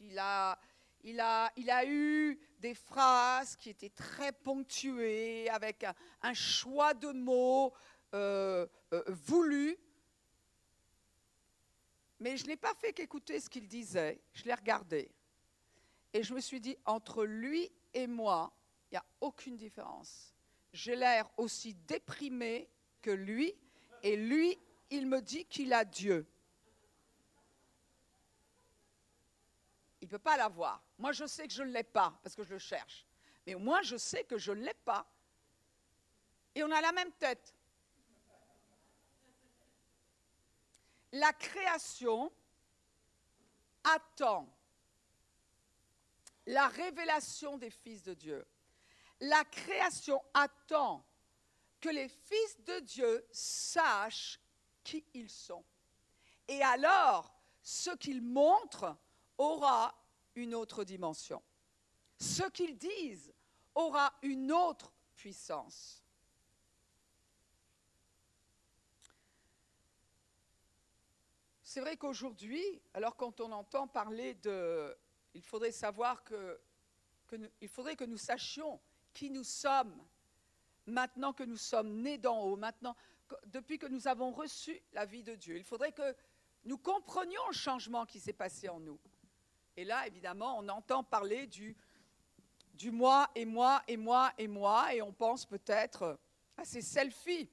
[0.00, 0.58] il a,
[1.02, 5.86] il a, il a eu des phrases qui étaient très ponctuées, avec
[6.22, 7.72] un, choix de mots
[8.14, 9.76] euh, euh, voulus.
[12.18, 15.10] Mais je n'ai pas fait qu'écouter ce qu'il disait, je l'ai regardé.
[16.12, 18.52] Et je me suis dit, entre lui et moi,
[18.90, 20.32] il n'y a aucune différence.
[20.72, 22.68] J'ai l'air aussi déprimé
[23.02, 23.54] que lui,
[24.02, 24.58] et lui,
[24.90, 26.26] il me dit qu'il a Dieu.
[30.04, 30.82] Il ne peut pas l'avoir.
[30.98, 33.06] Moi, je sais que je ne l'ai pas parce que je le cherche.
[33.46, 35.06] Mais moins, je sais que je ne l'ai pas.
[36.54, 37.54] Et on a la même tête.
[41.12, 42.30] La création
[43.82, 44.46] attend
[46.48, 48.46] la révélation des fils de Dieu.
[49.20, 51.02] La création attend
[51.80, 54.38] que les fils de Dieu sachent
[54.82, 55.64] qui ils sont.
[56.46, 58.98] Et alors, ce qu'ils montrent
[59.38, 59.94] aura
[60.34, 61.42] une autre dimension.
[62.18, 63.32] Ce qu'ils disent
[63.74, 66.00] aura une autre puissance.
[71.62, 74.96] C'est vrai qu'aujourd'hui, alors quand on entend parler de...
[75.34, 76.60] Il faudrait savoir que,
[77.60, 78.80] il faudrait que nous sachions
[79.12, 79.92] qui nous sommes
[80.86, 82.94] maintenant que nous sommes nés d'en haut, maintenant,
[83.46, 85.56] depuis que nous avons reçu la vie de Dieu.
[85.56, 86.14] Il faudrait que
[86.64, 88.98] nous comprenions le changement qui s'est passé en nous.
[89.76, 91.76] Et là, évidemment, on entend parler du,
[92.92, 96.18] moi et moi et moi et moi, et on pense peut-être
[96.56, 97.48] à ces selfies.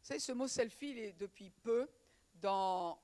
[0.00, 1.88] Vous savez, ce mot selfie, il est depuis peu
[2.42, 2.98] dans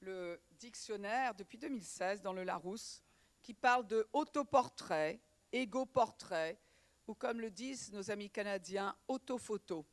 [0.00, 3.02] le dictionnaire, depuis 2016, dans le Larousse,
[3.42, 5.18] qui parle de autoportrait,
[5.50, 6.58] égo-portrait,
[7.08, 9.84] ou comme le disent nos amis canadiens, autophoto.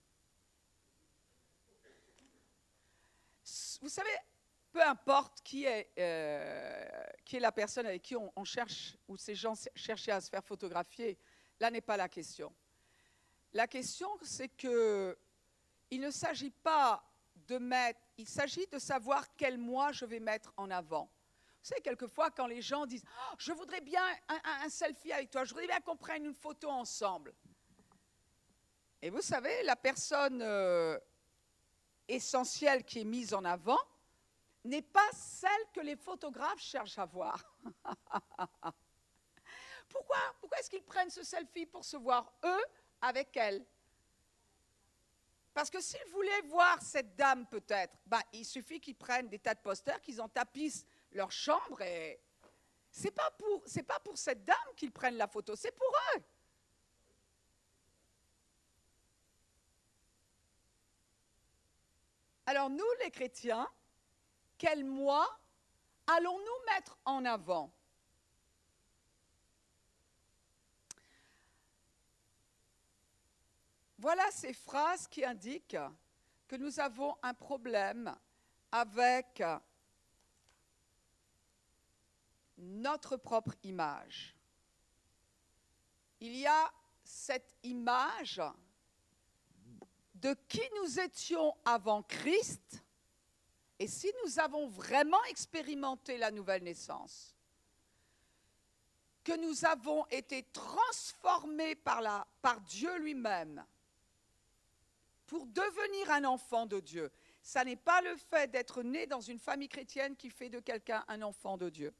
[3.81, 4.09] Vous savez,
[4.75, 9.33] peu importe qui est, euh, qui est la personne avec qui on, cherche, ou ces
[9.33, 11.17] gens cherchaient à se faire photographier,
[11.61, 12.51] là n'est pas la question.
[13.53, 15.17] La question, c'est que
[15.91, 17.01] il ne s'agit pas
[17.47, 21.05] de mettre, il s'agit de savoir quel moi je vais mettre en avant.
[21.05, 25.45] Vous savez, quelquefois, quand les gens disent oh, Je voudrais bien un, selfie avec toi,
[25.45, 27.33] je voudrais bien qu'on prenne une photo ensemble.
[29.01, 30.99] Et vous savez, la personne euh,
[32.09, 33.79] essentielle qui est mise en avant
[34.65, 37.41] n'est pas celle que les photographes cherchent à voir.
[39.89, 42.65] Pourquoi Pourquoi est-ce qu'ils prennent ce selfie pour se voir eux
[43.01, 43.65] avec elle?
[45.53, 49.53] Parce que s'ils voulaient voir cette dame peut-être, bah, il suffit qu'ils prennent des tas
[49.53, 52.19] de posters, qu'ils en tapissent leur chambre et
[52.91, 53.31] c'est pas
[53.65, 56.21] c'est pas pour cette dame qu'ils prennent la photo, c'est pour eux.
[62.45, 63.67] Alors nous les chrétiens,
[64.57, 65.27] quel moi
[66.07, 67.71] allons-nous mettre en avant?
[73.97, 75.77] Voilà ces phrases qui indiquent
[76.47, 78.15] que nous avons un problème
[78.71, 79.41] avec
[82.57, 84.35] notre propre image.
[86.19, 86.71] Il y a
[87.03, 88.41] cette image
[90.15, 92.81] de qui nous étions avant Christ,
[93.79, 97.35] et si nous avons vraiment expérimenté la nouvelle naissance,
[99.23, 103.65] que nous avons été transformés par, Dieu lui-même
[105.25, 107.11] pour devenir un enfant de Dieu.
[107.41, 111.03] Ça n'est pas le fait d'être né dans une famille chrétienne qui fait de quelqu'un
[111.07, 111.93] un enfant de Dieu.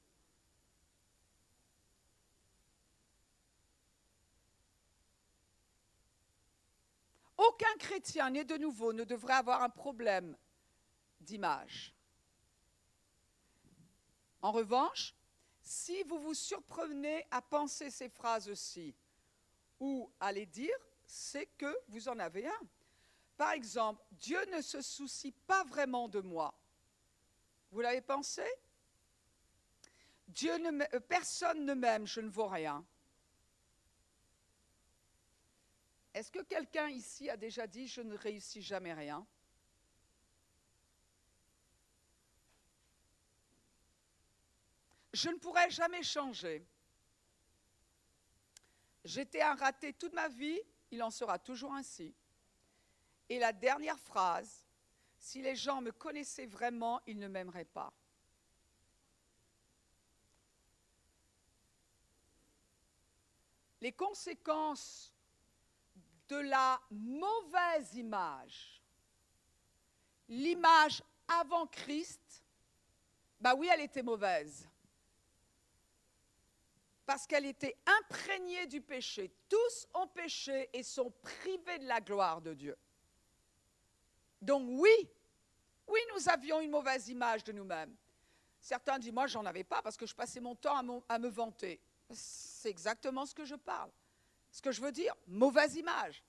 [7.37, 10.37] Aucun chrétien né de nouveau ne devrait avoir un problème
[11.25, 11.93] d'image.
[14.41, 15.13] En revanche,
[15.63, 18.93] si vous vous surprenez à penser ces phrases-ci
[19.79, 22.61] ou à les dire, c'est que vous en avez un.
[23.37, 26.53] Par exemple, Dieu ne se soucie pas vraiment de moi.
[27.71, 28.43] Vous l'avez pensé?
[30.43, 32.85] Euh, personne ne m'aime, je ne vaux rien.
[36.13, 39.25] Est-ce que quelqu'un ici a déjà dit je ne réussis jamais rien
[45.15, 46.61] Je ne pourrai jamais changer.
[49.05, 50.59] J'étais un raté toute ma vie,
[50.91, 52.13] il en sera toujours ainsi.
[53.29, 54.61] Et la dernière phrase,
[55.21, 57.93] si les gens me connaissaient vraiment, ils ne m'aimeraient pas.
[63.79, 65.13] Les conséquences
[66.27, 68.81] de la mauvaise image.
[70.27, 72.43] L'image avant Christ,
[73.39, 74.67] bah oui, elle était mauvaise.
[77.05, 79.31] Parce qu'elle était imprégnée du péché.
[79.47, 82.75] Tous ont péché et sont privés de la gloire de Dieu.
[84.41, 85.09] Donc oui,
[85.87, 87.95] oui, nous avions une mauvaise image de nous-mêmes.
[88.61, 91.29] Certains disent, moi, j'en avais pas parce que je passais mon temps à, à me
[91.29, 91.79] vanter.
[92.11, 93.89] C'est exactement ce que je parle
[94.51, 96.23] Ce que je veux dire, mauvaise image.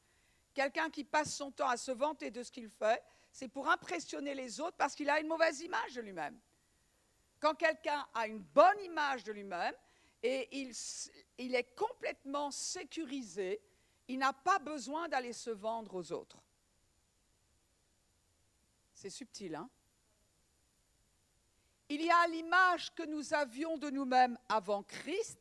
[0.54, 4.34] Quelqu'un qui passe son temps à se vanter de ce qu'il fait, c'est pour impressionner
[4.34, 6.38] les autres parce qu'il a une mauvaise image de lui-même.
[7.40, 9.74] Quand quelqu'un a une bonne image de lui-même
[10.26, 10.48] et
[11.38, 13.60] il, est complètement sécurisé,
[14.08, 16.38] il n'a pas besoin d'aller se vendre aux autres.
[18.92, 19.68] C'est subtil, hein?
[21.88, 25.38] Il y a l'image que nous avions de nous-mêmes avant Christ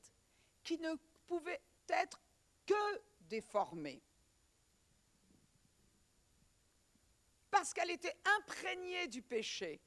[0.63, 0.93] qui ne
[1.25, 2.19] pouvait être
[2.67, 3.99] que déformée.
[7.49, 9.79] Parce qu'elle était imprégnée du péché.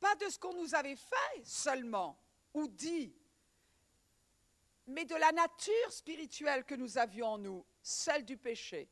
[0.00, 2.16] Pas de ce qu'on nous avait fait seulement
[2.54, 3.14] ou dit,
[4.86, 8.88] mais de la nature spirituelle que nous avions en nous, celle du péché.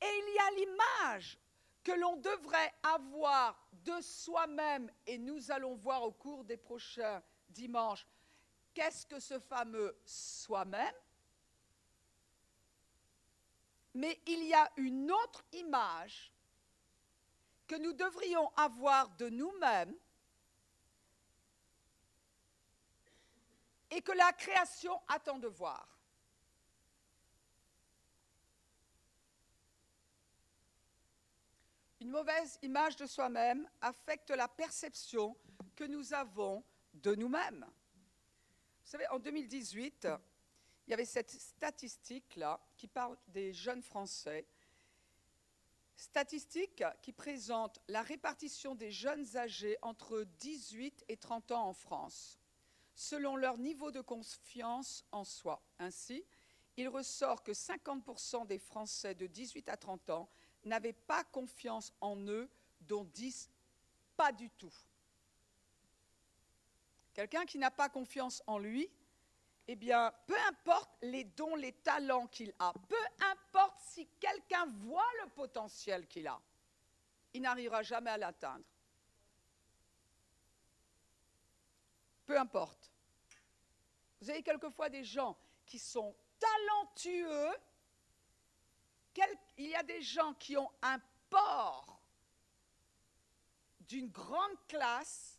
[0.00, 1.38] Et il y a l'image
[1.82, 8.06] que l'on devrait avoir de soi-même, et nous allons voir au cours des prochains dimanches,
[8.74, 10.94] qu'est-ce que ce fameux soi-même
[13.94, 16.32] Mais il y a une autre image
[17.66, 19.94] que nous devrions avoir de nous-mêmes
[23.92, 25.86] et que la création attend de voir.
[32.00, 35.36] Une mauvaise image de soi-même affecte la perception
[35.76, 37.66] que nous avons de nous-mêmes.
[37.68, 40.08] Vous savez, en 2018,
[40.86, 44.46] il y avait cette statistique-là qui parle des jeunes Français.
[45.96, 52.41] Statistique qui présente la répartition des jeunes âgés entre 18 et 30 ans en France,
[52.94, 55.62] selon leur niveau de confiance en soi.
[55.78, 56.24] Ainsi,
[56.76, 60.28] il ressort que 50% des Français de 18 à 30 ans
[60.64, 62.48] n'avaient pas confiance en eux,
[62.82, 63.50] dont 10
[64.16, 64.72] pas du tout.
[67.14, 68.88] Quelqu'un qui n'a pas confiance en lui,
[69.68, 75.10] eh bien, peu importe les dons, les talents qu'il a, peu importe si quelqu'un voit
[75.22, 76.40] le potentiel qu'il a,
[77.34, 78.64] il n'arrivera jamais à l'atteindre.
[82.32, 82.90] Peu importe.
[84.18, 87.50] Vous avez quelquefois des gens qui sont talentueux,
[89.58, 92.00] il y a des gens qui ont un port
[93.80, 95.36] d'une grande classe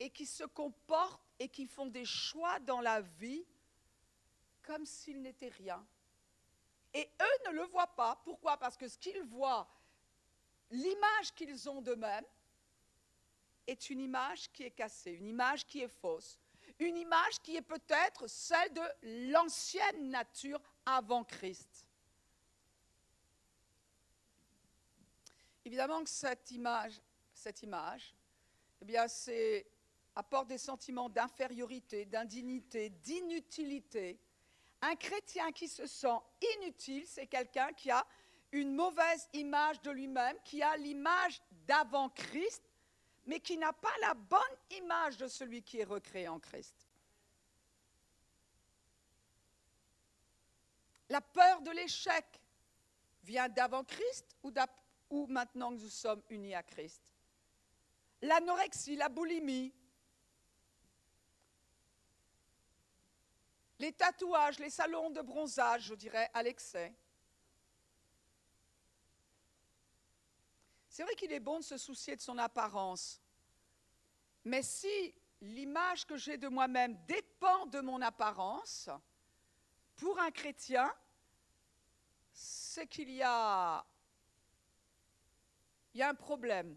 [0.00, 3.46] et qui se comportent et qui font des choix dans la vie
[4.64, 5.86] comme s'ils n'étaient rien.
[6.94, 8.20] Et eux ne le voient pas.
[8.24, 8.56] Pourquoi?
[8.56, 9.68] Parce que ce qu'ils voient,
[10.68, 12.26] l'image qu'ils ont d'eux-mêmes,
[13.66, 16.38] est une image qui est cassée, une image qui est fausse,
[16.78, 21.86] une image qui est peut-être celle de l'ancienne nature avant Christ.
[25.64, 27.00] Évidemment que cette image,
[27.32, 28.14] cette image
[28.80, 29.06] eh bien,
[30.14, 34.18] apporte des sentiments d'infériorité, d'indignité, d'inutilité.
[34.80, 36.18] Un chrétien qui se sent
[36.56, 38.04] inutile, c'est quelqu'un qui a
[38.50, 42.62] une mauvaise image de lui-même, qui a l'image d'avant Christ,
[43.26, 46.74] mais qui n'a pas la bonne image de celui qui est recréé en Christ.
[51.08, 52.24] La peur de l'échec
[53.24, 57.02] vient d'avant Christ ou, maintenant que nous sommes unis à Christ?
[58.22, 59.72] L'anorexie, la boulimie,
[63.78, 66.92] les tatouages, les salons de bronzage, je dirais, à l'excès.
[70.92, 73.18] C'est vrai qu'il est bon de se soucier de son apparence,
[74.44, 78.90] mais si l'image que j'ai de moi-même dépend de mon apparence,
[79.96, 80.92] pour un chrétien,
[82.34, 83.82] c'est qu'il y a,
[85.94, 86.76] il y a un problème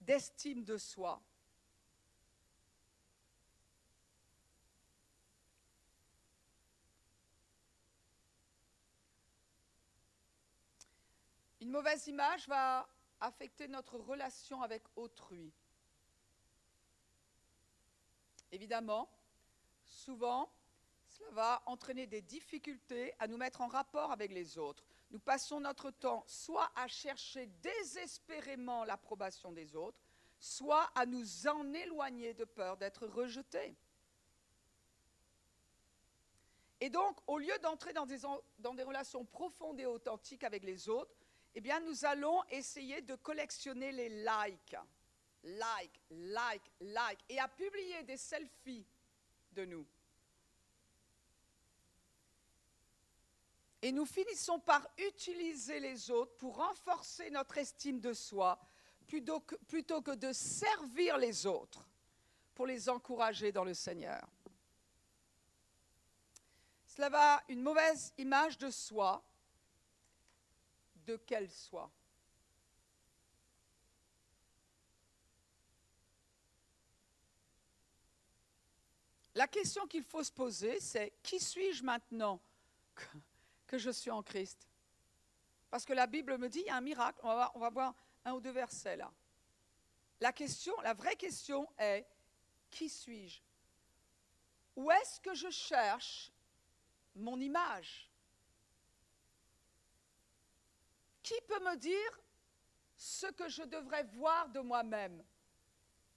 [0.00, 1.20] d'estime de soi.
[11.68, 12.88] Une mauvaise image va
[13.20, 15.52] affecter notre relation avec autrui.
[18.50, 19.06] Évidemment,
[19.86, 20.50] souvent,
[21.10, 24.82] cela va entraîner des difficultés à nous mettre en rapport avec les autres.
[25.10, 30.00] Nous passons notre temps soit à chercher désespérément l'approbation des autres,
[30.40, 33.76] soit à nous en éloigner de peur d'être rejetés.
[36.80, 41.12] Et donc, au lieu d'entrer dans des, relations profondes et authentiques avec les autres,
[41.54, 44.76] eh bien, nous allons essayer de collectionner les likes.
[45.44, 47.18] Like, like, like.
[47.28, 48.84] Et à publier des selfies
[49.52, 49.86] de nous.
[53.80, 58.58] Et nous finissons par utiliser les autres pour renforcer notre estime de soi
[59.06, 61.84] plutôt que, plutôt que de servir les autres
[62.54, 64.26] pour les encourager dans le Seigneur.
[66.88, 69.22] cela va une mauvaise image de soi,
[71.08, 71.90] de quel soi
[79.34, 82.40] La question qu'il faut se poser, c'est qui suis-je maintenant
[83.68, 84.58] que, je suis en Christ?
[85.70, 87.70] Parce que la Bible me dit, il y a un miracle, on va, on va
[87.70, 87.94] voir
[88.24, 89.10] un ou deux versets là.
[90.20, 92.04] La question, la vraie question est,
[92.70, 93.38] qui suis-je?
[94.74, 96.32] Où est-ce que je cherche
[97.14, 98.07] mon image?
[101.28, 102.20] Qui peut me dire
[102.96, 105.22] ce que je devrais voir de moi-même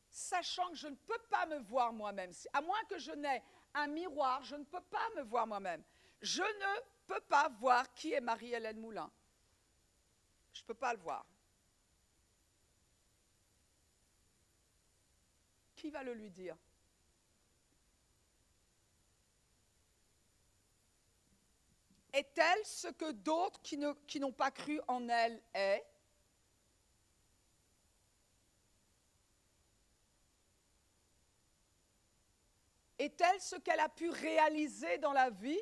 [0.09, 2.31] Sachant que je ne peux pas me voir moi-même?
[2.53, 3.41] À moins que je n'ai
[3.73, 5.83] un miroir, je ne peux pas me voir moi-même.
[6.21, 9.11] Je ne peux pas voir qui est Marie-Hélène Moulin.
[10.53, 11.25] Je ne peux pas le voir.
[15.75, 16.55] Qui va le lui dire?
[22.13, 25.85] Est-elle ce que d'autres qui n'ont pas cru en elle est?
[32.99, 35.61] Est-elle ce qu'elle a pu réaliser dans la vie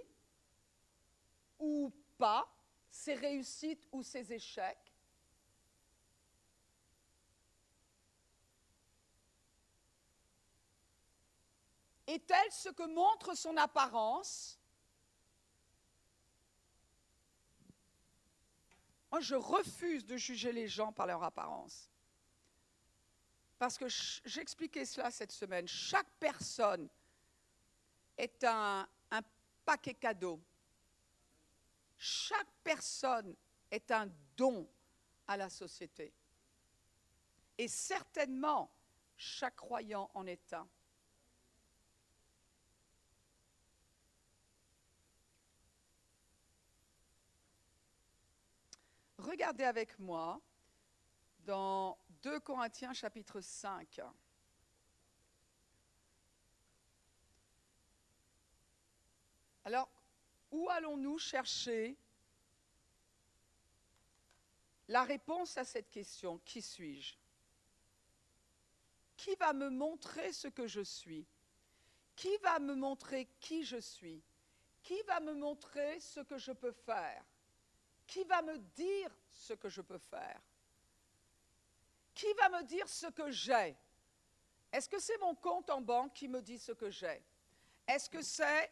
[1.60, 2.46] ou pas,
[2.92, 4.92] ses réussites ou ses échecs?
[12.08, 14.59] Est-elle ce que montre son apparence
[19.12, 21.90] Moi, je refuse de juger les gens par leur apparence.
[23.58, 23.88] Parce que
[24.26, 25.68] j'expliquais cela cette semaine.
[25.68, 26.88] Chaque personne
[28.18, 28.88] est un,
[29.66, 30.40] paquet cadeau.
[32.00, 33.36] Chaque personne
[33.70, 34.68] est un don
[35.28, 36.12] à la société.
[37.58, 38.72] Et certainement,
[39.18, 40.68] chaque croyant en est un.
[49.20, 50.40] Regardez avec moi
[51.46, 54.00] dans 2 Corinthiens chapitre 5.
[59.66, 59.90] Alors,
[60.52, 61.98] où allons-nous chercher
[64.88, 66.40] la réponse à cette question?
[66.46, 67.14] Qui suis-je?
[69.18, 71.26] Qui va me montrer ce que je suis?
[72.16, 74.24] Qui va me montrer qui je suis?
[74.82, 77.24] Qui va me montrer ce que je peux faire?
[78.10, 80.42] Qui va me dire ce que je peux faire?
[82.16, 83.76] Qui va me dire ce que j'ai?
[84.72, 87.22] Est-ce que c'est mon compte en banque qui me dit ce que j'ai?
[87.88, 88.72] Est-ce que c'est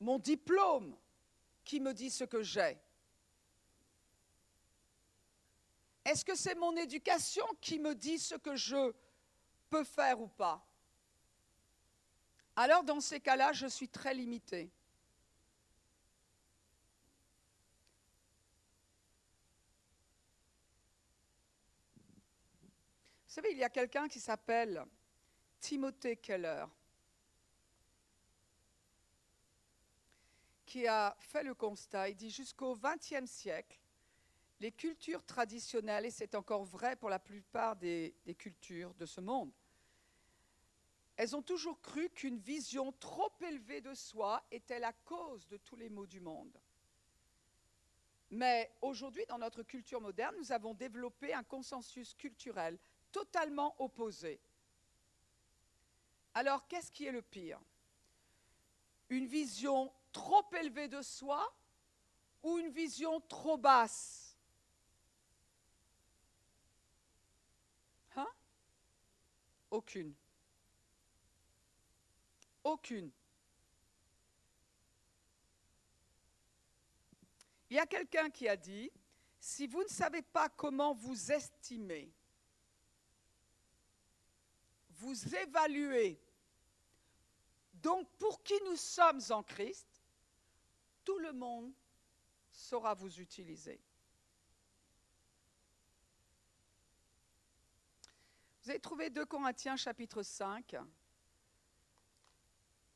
[0.00, 0.96] mon diplôme
[1.64, 2.78] qui me dit ce que j'ai?
[6.04, 8.92] Est-ce que c'est mon éducation qui me dit ce que je
[9.68, 10.64] peux faire ou pas?
[12.56, 14.70] Alors dans ces cas-là, je suis très limitée.
[23.34, 24.84] Savez, il y a quelqu'un qui s'appelle
[25.58, 26.66] Timothée Keller,
[30.64, 33.76] qui a fait le constat, il dit jusqu'au XXe siècle,
[34.60, 39.20] les cultures traditionnelles, et c'est encore vrai pour la plupart des, des, cultures de ce
[39.20, 39.50] monde,
[41.16, 45.74] elles ont toujours cru qu'une vision trop élevée de soi était la cause de tous
[45.74, 46.56] les maux du monde.
[48.30, 52.78] Mais aujourd'hui, dans notre culture moderne, nous avons développé un consensus culturel
[53.14, 54.40] totalement opposés.
[56.34, 57.60] Alors, qu'est-ce qui est le pire?
[59.08, 61.54] Une vision trop élevée de soi
[62.42, 64.34] ou une vision trop basse?
[68.16, 68.26] Hein?
[69.70, 70.12] Aucune.
[72.64, 73.12] Aucune.
[77.70, 78.90] Il y a quelqu'un qui a dit,
[79.40, 82.10] si vous ne savez pas comment vous estimer,
[85.04, 86.18] vous évaluez
[87.74, 89.86] donc pour qui nous sommes en Christ,
[91.04, 91.70] tout le monde
[92.50, 93.78] saura vous utiliser.
[98.62, 100.76] Vous avez trouvé 2 Corinthiens chapitre 5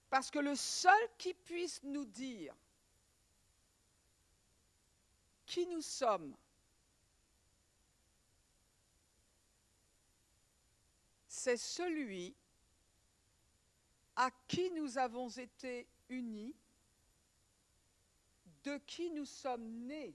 [0.08, 2.54] Parce que le seul qui puisse nous dire
[5.44, 6.34] qui nous sommes
[11.38, 12.34] c'est celui
[14.16, 16.54] à qui nous avons été unis,
[18.64, 20.14] de qui nous sommes nés.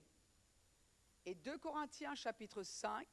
[1.26, 3.07] Et 2 Corinthiens chapitre 5,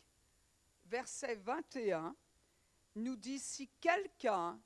[0.87, 2.15] verset 21,
[2.97, 4.59] nous dit, si quelqu'un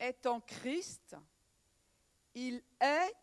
[0.00, 1.14] est en Christ,
[2.34, 3.14] il est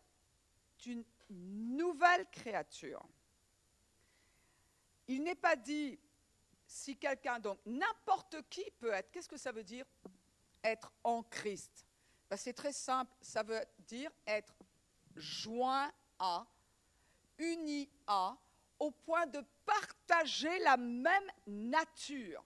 [0.86, 3.06] une nouvelle créature.
[5.08, 5.98] Il n'est pas dit
[6.66, 9.10] si quelqu'un, donc n'importe qui peut être.
[9.10, 9.86] Qu'est-ce que ça veut dire
[10.62, 11.84] être en Christ?
[12.28, 14.54] Ben, C'est très simple, ça veut dire être
[15.14, 16.46] joint à,
[17.38, 18.36] uni à,
[18.78, 22.44] au point de partager la même nature.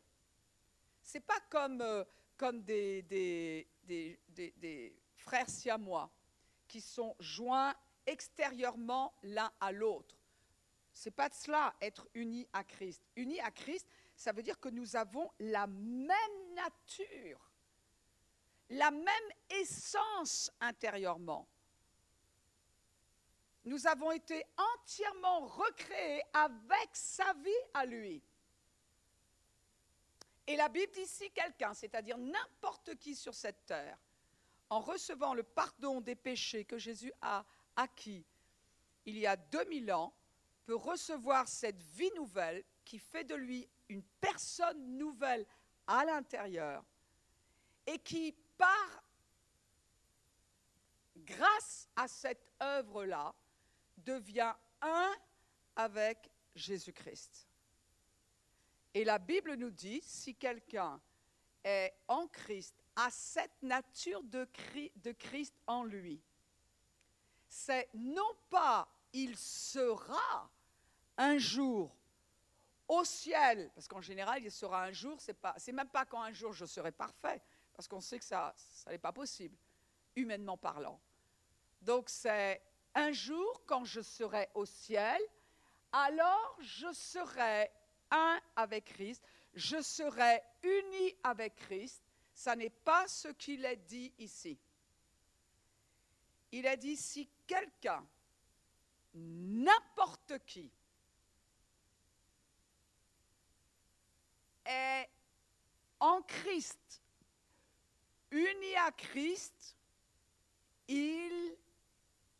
[1.02, 2.04] Ce n'est pas comme, euh,
[2.36, 4.18] comme des, des, des,
[4.56, 6.08] des frères siamois
[6.68, 7.74] qui sont joints
[8.06, 10.14] extérieurement l'un à l'autre.
[10.92, 13.02] C'est pas de cela être uni à Christ.
[13.16, 13.86] Uni à Christ,
[14.20, 17.40] ça veut dire que nous avons la même nature,
[18.68, 21.48] la même essence intérieurement.
[23.64, 28.22] Nous avons été entièrement recréés avec sa vie à lui.
[30.46, 33.96] Et la Bible dit si quelqu'un, c'est-à-dire n'importe qui sur cette terre,
[34.68, 37.42] en recevant le pardon des péchés que Jésus a
[37.74, 38.26] acquis
[39.06, 40.12] il y a 2000 ans,
[40.66, 45.44] peut recevoir cette vie nouvelle qui fait de lui une personne nouvelle
[45.86, 46.84] à l'intérieur
[47.86, 49.02] et qui, par
[51.16, 53.34] grâce à cette œuvre-là,
[53.98, 55.14] devient un
[55.76, 57.46] avec Jésus-Christ.
[58.94, 61.00] Et la Bible nous dit, si quelqu'un
[61.62, 66.20] est en Christ, a cette nature de Christ en lui,
[67.48, 70.48] c'est non pas il sera
[71.16, 71.99] un jour
[72.90, 76.52] au ciel, parce qu'en général, il sera un jour, c'est même pas quand un jour
[76.52, 77.40] je serai parfait,
[77.76, 79.56] parce qu'on sait que ça, ça n'est pas possible,
[80.16, 81.00] humainement parlant.
[81.82, 82.60] Donc c'est
[82.96, 85.22] un jour quand je serai au ciel,
[85.92, 87.70] alors je serai
[88.10, 89.22] un avec Christ,
[89.54, 92.02] je serai uni avec Christ.
[92.34, 94.58] Ça n'est pas ce qu'il est dit ici.
[96.50, 98.04] Il a dit si quelqu'un
[99.14, 100.72] n'importe qui
[104.64, 105.08] est
[105.98, 107.00] en Christ,
[108.30, 109.76] uni à Christ,
[110.88, 111.56] il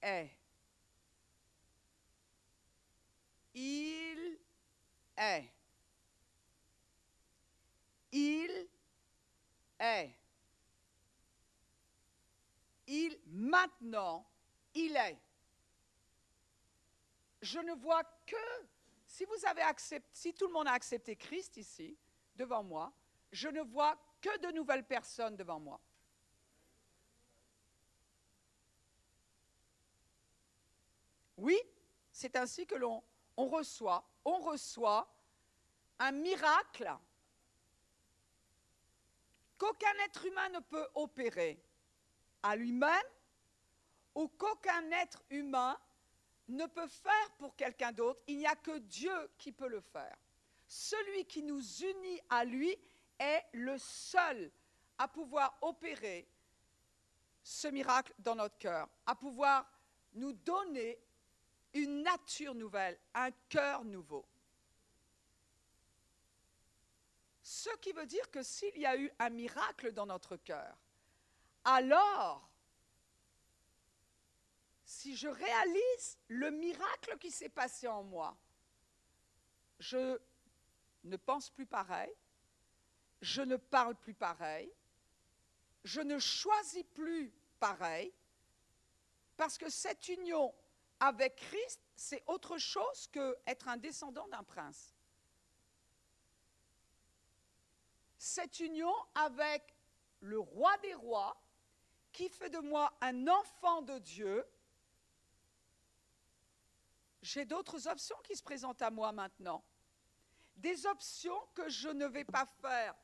[0.03, 0.31] est.
[3.55, 4.39] Il
[5.17, 5.51] est.
[8.13, 8.69] Il
[9.79, 10.11] est.
[12.87, 14.27] Il maintenant,
[14.75, 15.19] il est
[17.43, 18.37] je ne vois que,
[19.07, 21.97] si vous avez accepté, si tout le monde a accepté Christ ici,
[22.41, 22.91] devant moi,
[23.33, 25.79] je ne vois que de nouvelles personnes devant moi.
[31.37, 31.59] Oui,
[32.13, 33.03] c'est ainsi que l'on
[33.37, 35.07] on reçoit, on reçoit
[35.99, 36.91] un miracle
[39.57, 41.63] qu'aucun être humain ne peut opérer
[42.43, 43.11] à lui-même
[44.15, 45.79] ou qu'aucun être humain
[46.49, 50.17] ne peut faire pour quelqu'un d'autre, il n'y a que Dieu qui peut le faire.
[50.71, 52.79] Celui qui nous unit à lui
[53.19, 54.53] est le seul
[54.99, 56.29] à pouvoir opérer
[57.43, 59.69] ce miracle dans notre cœur, à pouvoir
[60.13, 60.97] nous donner
[61.75, 64.25] une nature nouvelle, un cœur nouveau.
[67.43, 70.77] Ce qui veut dire que s'il y a eu un miracle dans notre cœur,
[71.65, 72.49] alors
[74.87, 78.37] si je réalise le miracle qui s'est passé en moi,
[79.81, 80.17] je
[81.05, 82.13] ne pense plus pareil,
[83.23, 84.71] je ne parle plus pareil,
[85.85, 88.13] je ne choisis plus pareil,
[89.37, 90.55] parce que cette union
[91.01, 94.93] avec Christ, c'est autre chose qu'être un descendant d'un prince.
[98.19, 99.63] Cette union avec
[100.21, 101.35] le roi des rois,
[102.13, 104.45] qui fait de moi un enfant de Dieu,
[107.23, 109.63] j'ai d'autres options qui se présentent à moi maintenant.
[110.61, 112.95] Des options que je ne vais pas faire.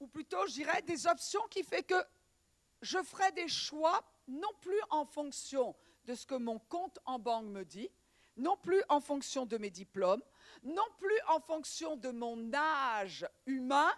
[0.00, 2.02] Ou plutôt, je dirais, des options qui font que
[2.80, 5.74] je ferai des choix non plus en fonction
[6.06, 7.90] de ce que mon compte en banque me dit,
[8.36, 10.22] non plus en fonction de mes diplômes,
[10.64, 13.92] non plus en fonction de mon âge humain,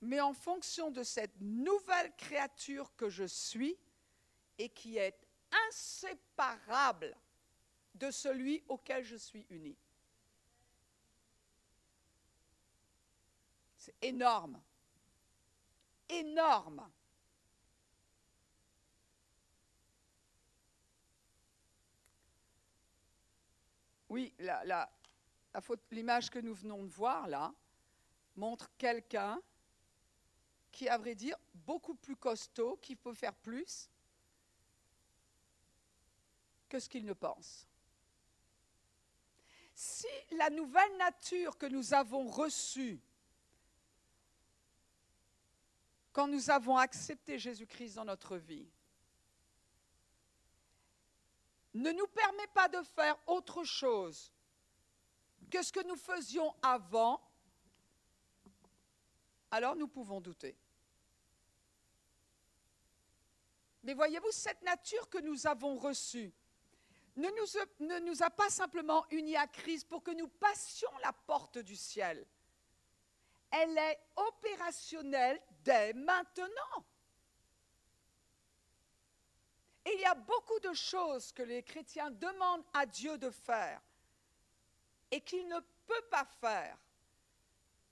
[0.00, 3.76] mais en fonction de cette nouvelle créature que je suis
[4.58, 5.18] et qui est
[5.68, 7.16] inséparable
[7.94, 9.76] de celui auquel je suis uni.
[13.78, 14.60] C'est énorme.
[16.08, 16.90] Énorme.
[24.08, 24.32] Oui,
[25.90, 27.52] l'image que nous venons de voir là
[28.36, 29.40] montre quelqu'un
[30.80, 33.89] qui à vrai dire, beaucoup plus costaud, qui peut faire plus
[36.70, 37.66] que ce qu'il ne pense.
[39.74, 42.98] Si la nouvelle nature que nous avons reçue
[46.12, 48.68] quand nous avons accepté Jésus-Christ dans notre vie,
[51.74, 54.32] ne nous permet pas de faire autre chose
[55.50, 57.20] que ce que nous faisions avant,
[59.50, 60.56] alors nous pouvons douter.
[63.82, 66.32] Mais voyez-vous, cette nature que nous avons reçue
[67.16, 71.76] ne nous, a pas simplement unis à Christ pour que nous passions la porte du
[71.76, 72.26] ciel.
[73.50, 76.84] Elle est opérationnelle dès maintenant.
[79.86, 83.80] Il y a beaucoup de choses que les chrétiens demandent à Dieu de faire
[85.10, 86.76] et qu'il ne peut pas faire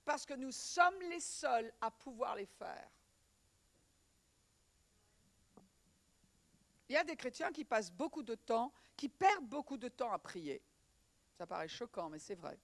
[0.05, 2.89] parce que nous sommes les seuls à pouvoir les faire.
[6.89, 10.11] Il y a des chrétiens qui passent beaucoup de temps, qui perdent beaucoup de temps
[10.11, 10.61] à prier.
[11.37, 12.59] Ça paraît choquant, mais c'est vrai.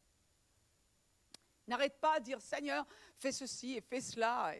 [1.65, 2.85] N'arrête pas à dire Seigneur,
[3.17, 4.53] fais ceci et fais cela.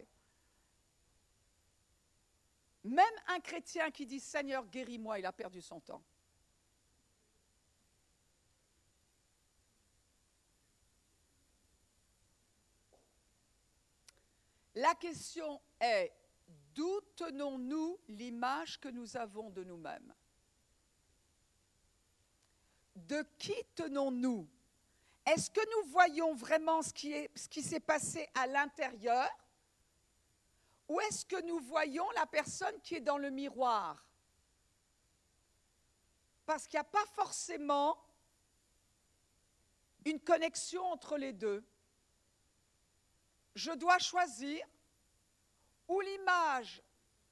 [2.82, 6.02] Même un chrétien qui dit Seigneur, guéris-moi, il a perdu son temps.
[14.76, 16.10] La question est,
[16.74, 20.14] d'où tenons-nous l'image que nous avons de nous-mêmes?
[23.08, 24.46] De qui tenons-nous?
[25.26, 29.28] Est-ce que nous voyons vraiment ce qui, s'est passé à l'intérieur?
[30.88, 34.04] Ou est-ce que nous voyons la personne qui est dans le miroir?
[36.46, 37.98] Parce qu'il n'y a pas forcément
[40.04, 41.64] une connexion entre les deux.
[43.56, 44.64] Je dois choisir
[45.88, 46.82] ou l'image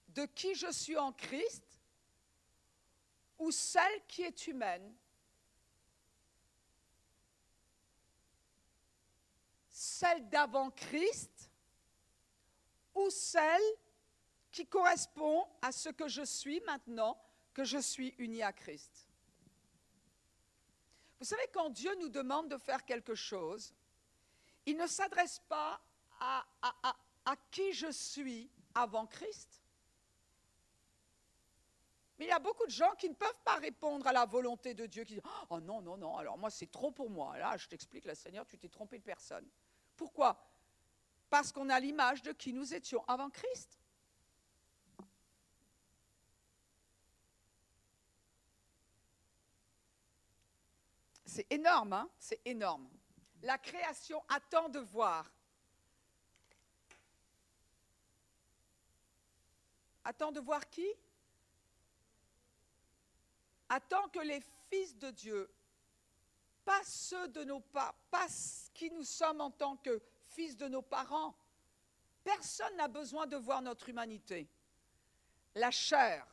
[0.09, 1.63] de qui je suis en Christ
[3.39, 4.95] ou celle qui est humaine.
[10.05, 11.51] Celle d'avant Christ
[12.95, 13.63] ou celle
[14.53, 17.19] qui correspond à ce que je suis maintenant,
[17.55, 19.07] que je suis uni à Christ.
[21.19, 23.73] Vous savez, quand Dieu nous demande de faire quelque chose,
[24.67, 25.81] il ne s'adresse pas
[26.21, 26.45] à,
[27.51, 29.63] qui je suis avant Christ.
[32.19, 34.75] Mais il y a beaucoup de gens qui ne peuvent pas répondre à la volonté
[34.75, 37.39] de Dieu, qui disent Oh non, non, non, alors moi c'est trop pour moi.
[37.39, 39.49] Là, je t'explique, la Seigneur, tu t'es trompé de personne.
[39.97, 40.37] Pourquoi?
[41.31, 43.79] Parce qu'on a l'image de qui nous étions avant Christ.
[51.27, 52.09] C'est énorme, hein?
[52.21, 52.89] C'est énorme.
[53.43, 55.27] La création attend de voir
[60.05, 60.87] Attends de voir qui?
[63.71, 65.51] Attends que les fils de Dieu,
[66.65, 68.27] pas ceux de nos pas, pas
[68.73, 70.01] qui nous sommes en tant que
[70.31, 71.35] fils de nos parents.
[72.23, 74.49] Personne n'a besoin de voir notre humanité.
[75.55, 76.27] La chair.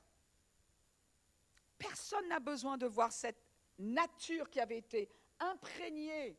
[1.77, 3.41] Personne n'a besoin de voir cette
[3.77, 5.09] nature qui avait été
[5.39, 6.35] imprégnée,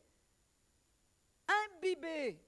[1.47, 2.39] imbibée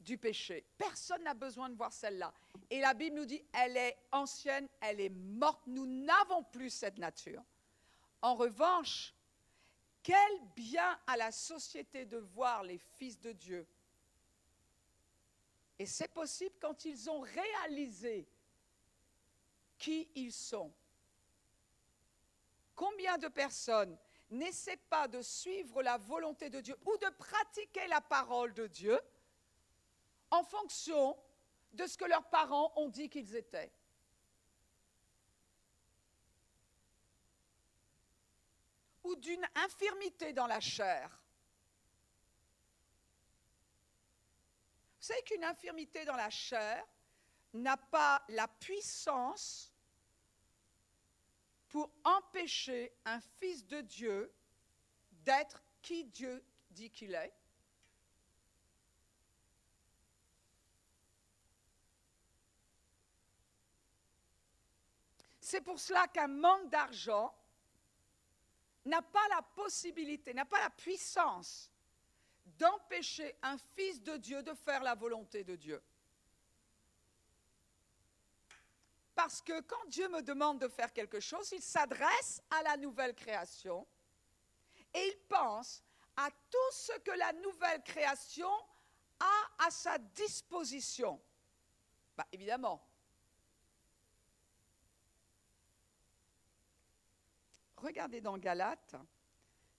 [0.00, 0.64] du péché.
[0.78, 2.32] Personne n'a besoin de voir celle-là.
[2.70, 6.98] Et la Bible nous dit, elle est ancienne, elle est morte, nous n'avons plus cette
[6.98, 7.42] nature.
[8.22, 9.12] En revanche,
[10.06, 13.66] quel bien à la société de voir les fils de Dieu.
[15.80, 18.24] Et c'est possible quand ils ont réalisé
[19.76, 20.72] qui ils sont.
[22.76, 23.98] Combien de personnes
[24.30, 29.00] n'essaient pas de suivre la volonté de Dieu ou de pratiquer la parole de Dieu
[30.30, 31.16] en fonction
[31.72, 33.72] de ce que leurs parents ont dit qu'ils étaient.
[39.06, 41.08] Ou d'une infirmité dans la chair.
[44.98, 46.84] Vous savez qu'une infirmité dans la chair
[47.54, 49.72] n'a pas la puissance
[51.68, 54.32] pour empêcher un fils de Dieu
[55.24, 57.32] d'être qui Dieu dit qu'il est.
[65.40, 67.32] C'est pour cela qu'un manque d'argent
[68.86, 71.70] n'a pas la possibilité, n'a pas la puissance
[72.58, 75.82] d'empêcher un fils de Dieu de faire la volonté de Dieu.
[79.14, 83.14] Parce que quand Dieu me demande de faire quelque chose, il s'adresse à la nouvelle
[83.14, 83.86] création
[84.94, 85.82] et il pense
[86.16, 88.50] à tout ce que la nouvelle création
[89.18, 91.20] a à sa disposition
[92.16, 92.82] Bah, évidemment.
[97.86, 98.96] Regardez dans Galates,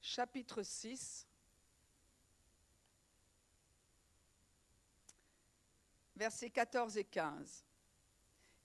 [0.01, 1.27] chapitre 6,
[6.15, 7.65] versets 14 et 15.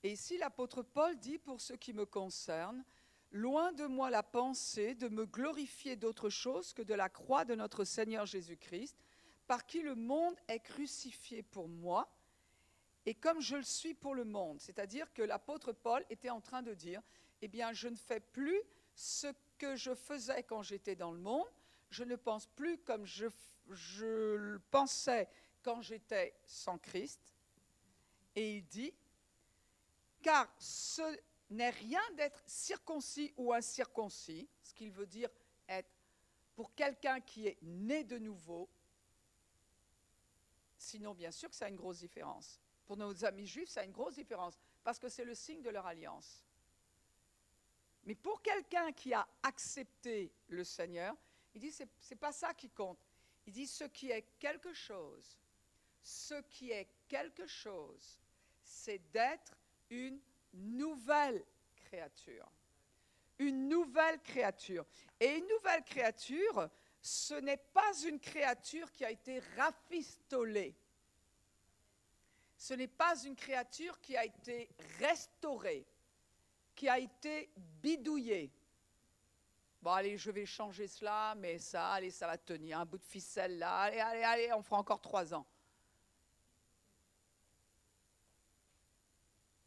[0.03, 2.85] Et ici, l'apôtre Paul dit, pour ce qui me concerne,
[3.33, 7.55] Loin de moi la pensée de me glorifier d'autre chose que de la croix de
[7.55, 8.95] notre Seigneur Jésus-Christ,
[9.45, 12.07] par qui le monde est crucifié pour moi,
[13.05, 14.61] et comme je le suis pour le monde.
[14.61, 17.01] C'est-à-dire que l'apôtre Paul était en train de dire,
[17.41, 18.61] eh bien, je ne fais plus
[18.95, 19.27] ce
[19.57, 21.47] que je faisais quand j'étais dans le monde,
[21.89, 23.27] je ne pense plus comme je,
[23.69, 25.27] je pensais
[25.61, 27.19] quand j'étais sans Christ.
[28.35, 28.93] Et il dit,
[30.21, 31.19] car ce
[31.49, 35.29] n'est rien d'être circoncis ou incirconcis, ce qu'il veut dire
[35.67, 35.89] être
[36.55, 38.69] pour quelqu'un qui est né de nouveau.
[40.77, 42.59] Sinon, bien sûr que ça a une grosse différence.
[42.85, 45.69] Pour nos amis juifs, ça a une grosse différence, parce que c'est le signe de
[45.69, 46.42] leur alliance.
[48.05, 51.15] Mais pour quelqu'un qui a accepté le Seigneur,
[51.55, 52.99] il dit, ce n'est pas ça qui compte.
[53.45, 55.37] Il dit, ce qui est quelque chose,
[56.03, 58.19] ce qui est quelque chose,
[58.63, 59.55] c'est d'être
[59.89, 60.19] une
[60.53, 61.43] nouvelle
[61.75, 62.49] créature.
[63.39, 64.85] Une nouvelle créature.
[65.19, 66.69] Et une nouvelle créature,
[67.01, 70.75] ce n'est pas une créature qui a été rafistolée.
[72.57, 75.85] Ce n'est pas une créature qui a été restaurée,
[76.75, 77.49] qui a été
[77.81, 78.51] bidouillée.
[79.81, 82.79] Bon, allez, je vais changer cela, mais ça, allez, ça va tenir.
[82.79, 85.45] Un bout de ficelle là, allez, allez, allez, on fera encore trois ans.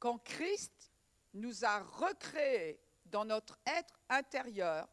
[0.06, 0.92] quand Christ
[1.34, 4.88] nous a recréés dans notre être intérieur,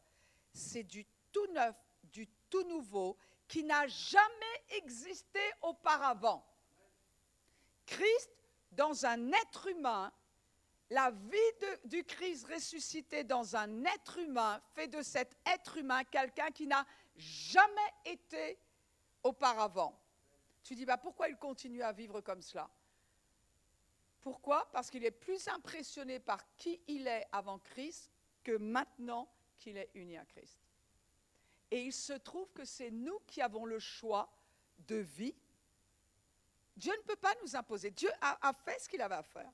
[0.52, 1.76] c'est du tout neuf,
[2.12, 6.44] du tout nouveau, qui n'a jamais existé auparavant.
[7.86, 8.30] Christ,
[8.72, 10.12] dans un être humain,
[10.94, 16.50] la vie du Christ ressuscité dans un être humain fait de cet être humain quelqu'un
[16.52, 16.86] qui n'a
[17.16, 18.56] jamais été
[19.24, 19.98] auparavant.
[20.62, 22.70] Tu dis, bah, pourquoi il continue à vivre comme cela?
[24.20, 24.70] Pourquoi?
[24.72, 28.08] Parce qu'il est plus impressionné par qui il est avant Christ
[28.44, 29.28] que maintenant
[29.58, 30.60] qu'il est uni à Christ.
[31.72, 34.30] Et il se trouve que c'est nous qui avons le choix
[34.86, 35.34] de vie.
[36.76, 37.90] Dieu ne peut pas nous imposer.
[37.90, 39.50] Dieu a, fait ce qu'il avait à faire.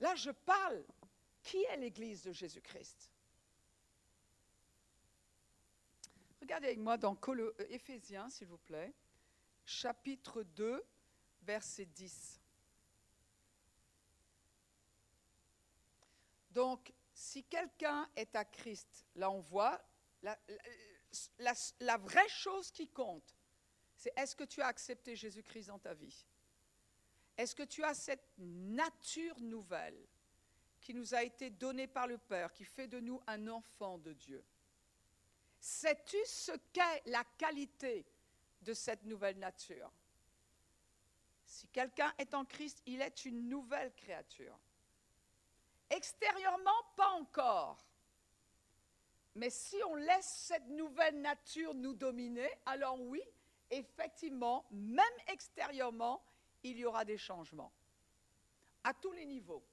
[0.00, 0.84] Là, je parle.
[1.42, 3.08] Qui est l'Église de Jésus-Christ?
[6.40, 7.16] Regardez avec moi dans
[7.68, 8.92] Éphésiens, s'il vous plaît,
[9.64, 10.84] chapitre 2,
[11.42, 12.40] verset 10.
[16.50, 19.80] Donc, si quelqu'un est à Christ, là on voit,
[20.22, 23.36] la, la vraie chose qui compte,
[23.96, 26.24] c'est est-ce que tu as accepté Jésus-Christ dans ta vie?
[27.36, 29.98] Est-ce que tu as cette nature nouvelle
[30.80, 34.12] qui nous a été donnée par le Père, qui fait de nous un enfant de
[34.12, 34.42] Dieu?
[35.60, 38.06] Sais-tu ce qu'est la qualité
[38.62, 39.90] de cette nouvelle nature?
[41.46, 44.58] Si quelqu'un est en Christ, il est une nouvelle créature.
[45.90, 47.78] Extérieurement, pas encore.
[49.34, 53.20] Mais si on laisse cette nouvelle nature nous dominer, alors oui,
[53.70, 56.22] effectivement, même extérieurement,
[56.70, 57.72] il y aura des changements.
[58.84, 59.64] À tous les niveaux.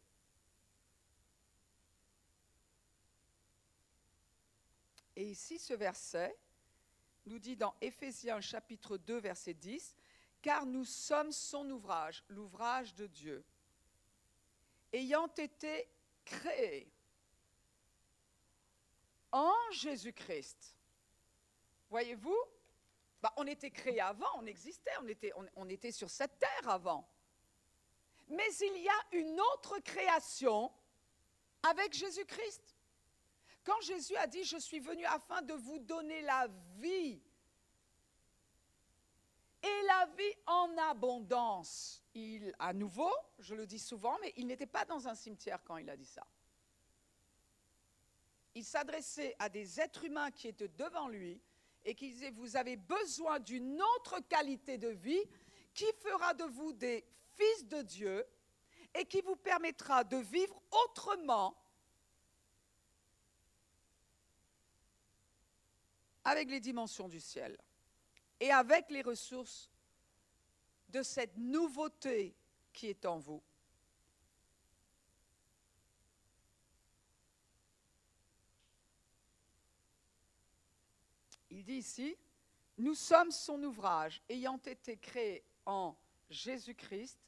[5.16, 6.36] Et ici, ce verset
[7.26, 9.96] nous dit dans Éphésiens chapitre 2, verset 10,
[10.42, 13.44] car nous sommes son ouvrage, l'ouvrage de Dieu,
[14.92, 15.88] ayant été
[16.26, 16.92] créés
[19.32, 20.76] en Jésus-Christ.
[21.90, 22.38] Voyez-vous
[23.24, 27.08] bah, On était créés avant, on existait, on était, on était sur cette terre avant.
[28.28, 30.70] Mais il y a une autre création
[31.64, 32.76] avec Jésus-Christ.
[33.64, 37.22] Quand Jésus a dit, je suis venu afin de vous donner la vie
[39.62, 42.02] et la vie en abondance.
[42.14, 45.78] Il, à nouveau, je le dis souvent, mais il n'était pas dans un cimetière quand
[45.78, 46.28] il a dit ça.
[48.56, 51.42] Il s'adressait à des êtres humains qui étaient devant lui
[51.86, 55.24] et qui disaient, vous avez besoin d'une autre qualité de vie
[55.74, 57.04] qui fera de vous des
[57.36, 58.26] fils de Dieu
[58.96, 61.56] et qui vous permettra de vivre autrement
[66.24, 67.58] avec les dimensions du ciel
[68.40, 69.70] et avec les ressources
[70.90, 72.36] de cette nouveauté
[72.72, 73.42] qui est en vous.
[81.54, 82.18] Il dit ici,
[82.80, 85.96] nous sommes son ouvrage, ayant été créé en
[86.28, 87.20] Jésus-Christ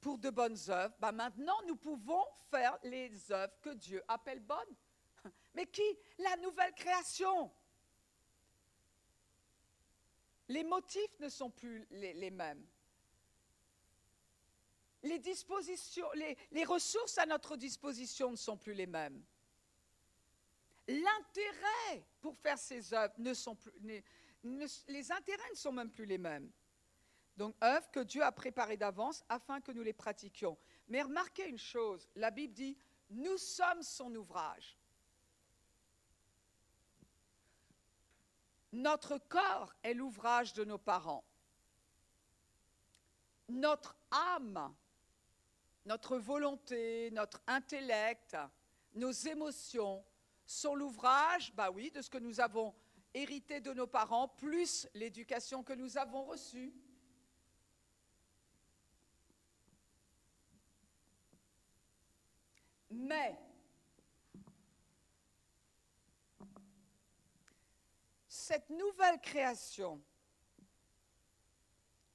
[0.00, 4.76] pour de bonnes œuvres, bah maintenant nous pouvons faire les œuvres que Dieu appelle bonnes.
[5.54, 5.82] Mais qui?
[6.18, 7.50] La nouvelle création.
[10.48, 12.64] Les motifs ne sont plus les, mêmes.
[15.02, 19.24] Les dispositions, les ressources à notre disposition ne sont plus les mêmes.
[20.86, 23.72] L'intérêt pour faire ces œuvres ne sont plus,
[24.88, 26.50] les intérêts ne sont même plus les mêmes.
[27.36, 30.56] Donc, œuvres que Dieu a préparées d'avance afin que nous les pratiquions.
[30.88, 32.76] Mais remarquez une chose, la Bible dit,
[33.10, 34.76] nous sommes son ouvrage.
[38.72, 41.24] Notre corps est l'ouvrage de nos parents.
[43.48, 44.74] Notre âme,
[45.86, 48.36] notre volonté, notre intellect,
[48.94, 50.04] nos émotions
[50.46, 52.74] sont l'ouvrage, bah oui, de ce que nous avons
[53.12, 56.74] hérité de nos parents, plus l'éducation que nous avons reçue.
[62.90, 63.38] Mais
[68.28, 70.00] cette nouvelle création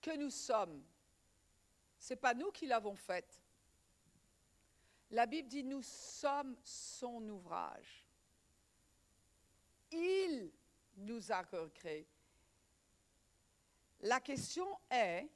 [0.01, 0.84] que nous sommes,
[1.97, 3.41] c'est pas nous qui l'avons faite.
[5.11, 7.99] La Bible dit nous sommes son ouvrage.
[9.91, 10.51] Il
[10.97, 12.07] nous a recréés.
[14.01, 15.27] La question est,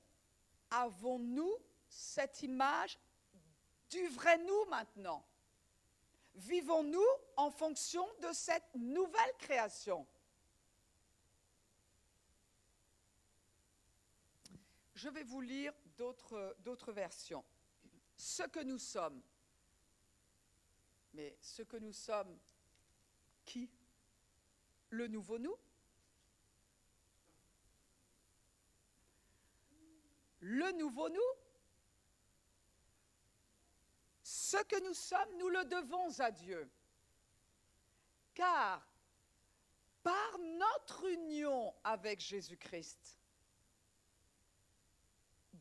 [0.72, 1.54] avons-nous
[1.90, 2.98] cette image
[3.90, 5.26] du vrai nous maintenant?
[6.36, 7.06] Vivons-nous
[7.38, 10.06] en fonction de cette nouvelle création?
[14.96, 17.44] Je vais vous lire d'autres d'autres versions.
[18.18, 19.22] Ce que nous sommes.
[21.14, 22.36] Mais ce que nous sommes,
[23.46, 23.70] qui
[24.94, 25.58] Le nouveau nous
[30.42, 31.32] Le nouveau nous
[34.22, 36.70] Ce que nous sommes, nous le devons à Dieu.
[38.36, 38.88] Car
[40.04, 43.18] par notre union avec Jésus-Christ,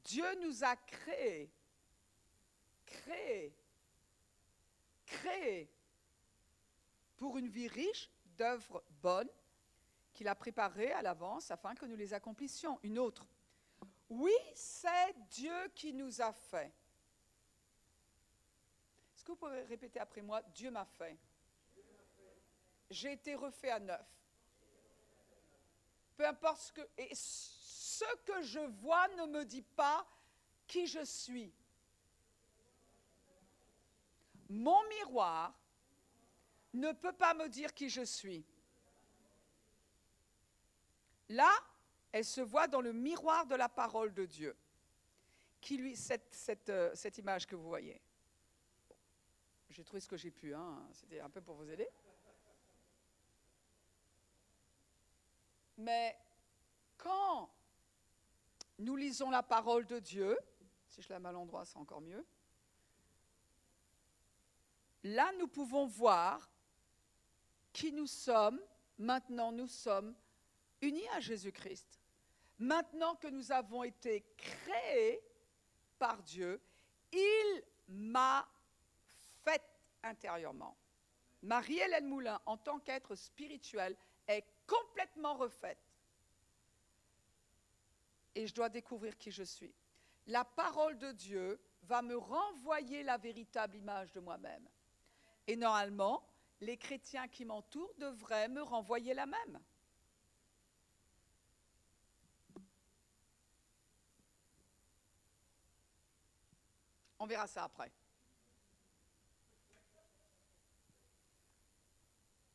[0.04, 1.50] Dieu nous a créés,
[2.84, 3.54] créés,
[5.06, 5.70] créés
[7.16, 9.28] pour une vie riche d'œuvres bonnes
[10.14, 12.78] qu'il a préparées à l'avance afin que nous les accomplissions.
[12.82, 13.26] Une autre.
[14.08, 16.72] Oui, c'est Dieu qui nous a fait.
[19.14, 21.16] Est-ce que vous pouvez répéter après moi Dieu m'a fait.
[22.90, 24.06] J'ai été refait à neuf.
[26.16, 26.88] Peu importe ce que.
[26.98, 30.06] Et ce que je vois ne me dit pas
[30.66, 31.52] qui je suis.
[34.50, 35.54] Mon miroir
[36.74, 38.44] ne peut pas me dire qui je suis.
[41.32, 41.50] Là,
[42.12, 44.54] elle se voit dans le miroir de la parole de Dieu,
[45.62, 47.98] qui lui, cette, cette, euh, image que vous voyez.
[49.70, 51.88] J'ai trouvé ce que j'ai pu, hein, c'était un peu pour vous aider.
[55.78, 56.14] Mais
[56.98, 57.48] quand
[58.80, 60.38] nous lisons la parole de Dieu,
[60.90, 62.26] si je la mets à l'endroit, c'est encore mieux.
[65.04, 66.50] Là, nous pouvons voir
[67.72, 68.60] qui nous sommes.
[68.98, 70.14] Maintenant, nous sommes
[70.82, 71.86] unis à Jésus-Christ.
[72.58, 75.20] Maintenant que nous avons été créés
[75.98, 76.60] par Dieu,
[77.12, 78.46] il m'a
[79.44, 79.62] fait
[80.02, 80.76] intérieurement.
[81.42, 83.96] Marie-Hélène Moulin, en tant qu'être spirituel,
[84.28, 85.78] est complètement refaite.
[88.34, 89.74] Et je dois découvrir qui je suis.
[90.28, 94.66] La parole de Dieu va me renvoyer la véritable image de moi-même.
[95.48, 96.22] Et normalement,
[96.60, 99.60] les chrétiens qui m'entourent devraient me renvoyer la même.
[107.22, 107.88] On verra ça après.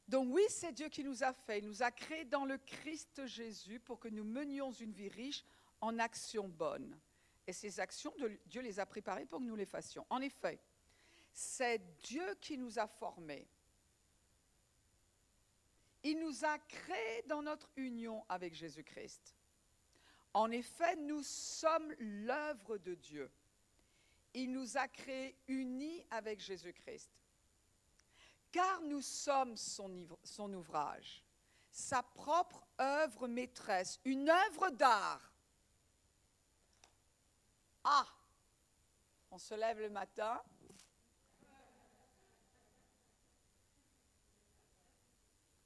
[0.10, 1.60] Donc oui, c'est Dieu qui nous a fait.
[1.60, 5.46] Il nous a créés dans le Christ Jésus pour que nous menions une vie riche
[5.80, 7.00] en actions bonnes.
[7.48, 8.14] Et ces actions,
[8.48, 10.06] Dieu les a préparées pour que nous les fassions.
[10.10, 10.60] En effet,
[11.34, 13.48] c'est Dieu qui nous a formés.
[16.04, 19.34] Il nous a créés dans notre union avec Jésus-Christ.
[20.34, 23.32] En effet, nous sommes l'œuvre de Dieu.
[24.34, 27.10] Il nous a créés unis avec Jésus-Christ.
[28.52, 31.24] Car nous sommes son, ouvrage,
[31.72, 35.32] sa propre œuvre maîtresse, une œuvre d'art.
[37.84, 38.08] Ah,
[39.32, 40.42] on se lève le matin.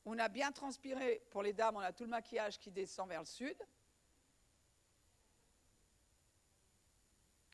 [0.05, 1.21] On a bien transpiré.
[1.29, 3.55] Pour les dames, on a tout le maquillage qui descend vers le sud.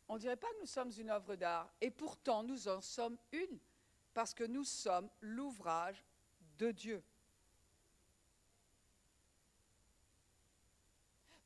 [0.10, 3.18] On ne dirait pas que nous sommes une œuvre d'art, et pourtant nous en sommes
[3.32, 3.60] une,
[4.14, 6.02] parce que nous sommes l'ouvrage
[6.58, 7.04] de Dieu.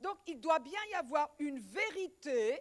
[0.01, 2.59] Donc il doit bien y avoir une vérité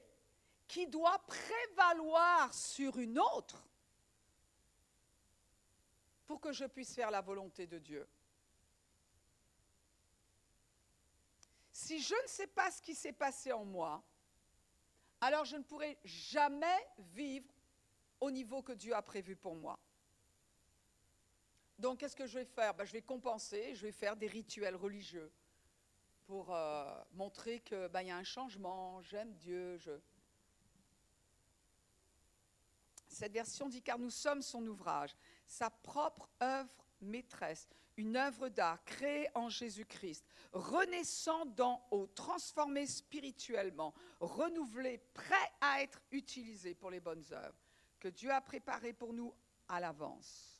[0.69, 3.63] qui doit prévaloir sur une autre
[6.27, 8.07] pour que je puisse faire la volonté de Dieu.
[11.73, 14.01] Si je ne sais pas ce qui s'est passé en moi,
[15.21, 17.53] alors je ne pourrai jamais vivre
[18.21, 19.79] au niveau que Dieu a prévu pour moi.
[21.79, 22.75] Donc qu'est-ce que je vais faire?
[22.75, 25.31] Ben, Je vais compenser, je vais faire des rituels religieux
[26.27, 29.81] pour euh, montrer qu'il ben, y a un changement, j'aime Dieu.
[33.09, 35.17] Cette version dit car nous sommes son ouvrage,
[35.47, 37.67] sa propre œuvre maîtresse,
[38.01, 40.25] une œuvre d'art créée en Jésus-Christ,
[40.55, 47.59] renaissant d'en haut, transformée spirituellement, renouvelée, prêt à être utilisée pour les bonnes œuvres
[48.01, 49.35] que Dieu a préparées pour nous
[49.69, 50.57] à l'avance.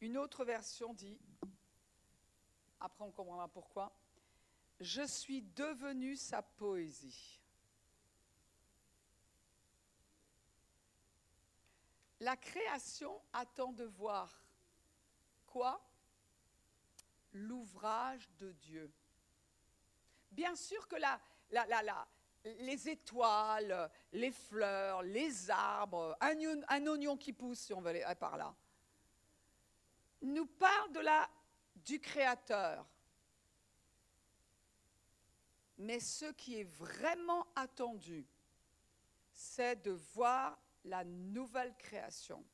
[0.00, 1.16] Une autre version dit,
[2.80, 3.92] après on comprendra pourquoi,
[4.80, 7.38] je suis devenu sa poésie.
[12.18, 14.28] La création attend de voir
[15.46, 15.80] quoi?
[17.32, 18.92] L'ouvrage de Dieu.
[20.30, 21.20] Bien sûr que la,
[21.50, 22.06] la,
[22.44, 28.36] les étoiles, les fleurs, les arbres, un, oignon qui pousse, si on veut aller par
[28.36, 28.54] là,
[30.22, 31.28] nous parlent de la,
[31.76, 32.86] du Créateur.
[35.78, 38.24] Mais ce qui est vraiment attendu,
[39.34, 42.44] c'est de voir la nouvelle création.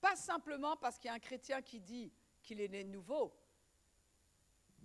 [0.00, 3.34] Pas simplement parce qu'il y a un chrétien qui dit qu'il est né nouveau,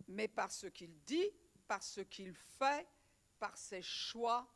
[0.10, 1.30] mais par ce qu'il dit,
[1.68, 2.88] par ce qu'il fait,
[3.40, 4.48] par ses choix.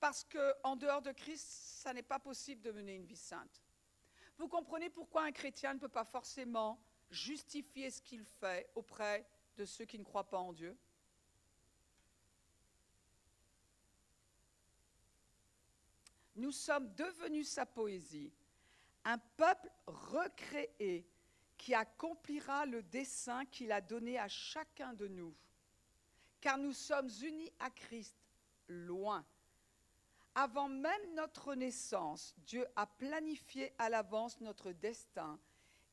[0.00, 3.62] Parce qu'en dehors de Christ, ça n'est pas possible de mener une vie sainte.
[4.38, 6.80] Vous comprenez pourquoi un chrétien ne peut pas forcément
[7.10, 9.24] justifier ce qu'il fait auprès
[9.56, 10.76] de ceux qui ne croient pas en Dieu?
[16.42, 18.32] Nous sommes devenus sa poésie,
[19.04, 21.06] un peuple recréé
[21.56, 25.32] qui accomplira le dessein qu'il a donné à chacun de nous.
[26.40, 28.16] Car nous sommes unis à Christ,
[28.66, 29.24] loin.
[30.34, 35.38] Avant même notre naissance, Dieu a planifié à l'avance notre destin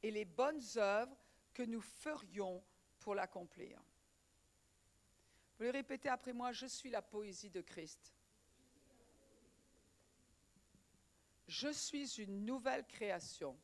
[0.02, 1.16] et les bonnes œuvres
[1.54, 2.64] que nous ferions
[3.02, 3.80] pour l'accomplir.
[5.60, 8.16] Vous le répétez après moi, je suis la poésie de Christ.
[11.50, 13.58] Je suis une nouvelle création.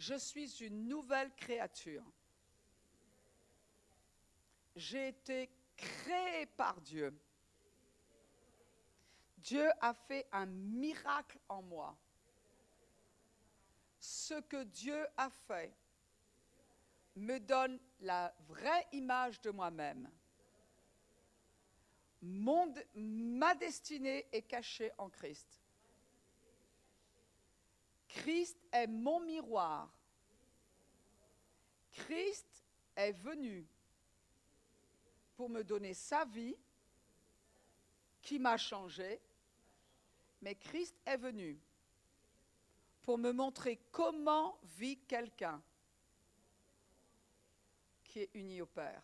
[0.00, 2.02] Je suis une nouvelle créature.
[4.74, 7.16] J'ai été créé par Dieu.
[9.36, 11.96] Dieu a fait un miracle en moi.
[14.00, 15.72] Ce que Dieu a fait
[17.14, 20.10] me donne la vraie image de moi-même.
[22.22, 25.46] Ma destinée est cachée en Christ.
[28.08, 29.88] Christ est mon miroir.
[31.92, 32.46] Christ
[32.96, 33.64] est venu
[35.36, 36.56] pour me donner sa vie
[38.22, 39.20] qui m'a changé,
[40.42, 41.58] mais Christ est venu
[43.02, 45.60] pour me montrer comment vit quelqu'un
[48.04, 49.02] qui est uni au Père.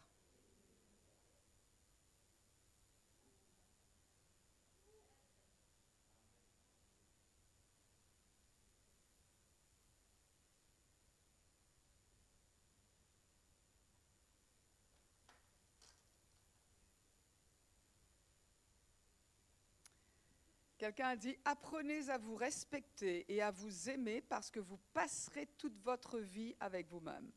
[20.85, 25.47] Quelqu'un a dit, apprenez à vous respecter et à vous aimer parce que vous passerez
[25.57, 27.33] toute votre vie avec vous-même.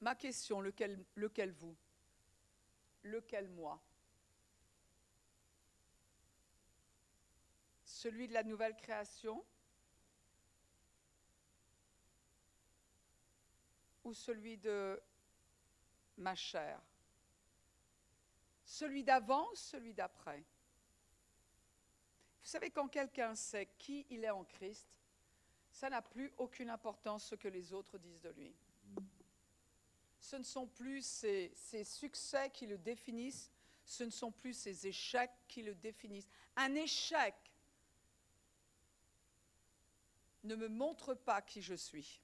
[0.00, 1.74] Ma question, lequel, lequel vous?
[3.02, 3.82] Lequel moi?
[7.84, 9.44] Celui de la nouvelle création?
[14.04, 15.02] Ou celui de
[16.18, 16.80] ma chair?
[18.64, 20.44] Celui d'avant ou celui d'après?
[22.44, 24.86] Vous savez, quand quelqu'un sait qui il est en Christ,
[25.72, 28.54] ça n'a plus aucune importance ce que les autres disent de lui.
[30.20, 33.50] Ce ne sont plus ses, ses succès qui le définissent,
[33.86, 36.28] ce ne sont plus ses échecs qui le définissent.
[36.54, 37.34] Un échec
[40.44, 42.20] ne me montre pas qui je suis.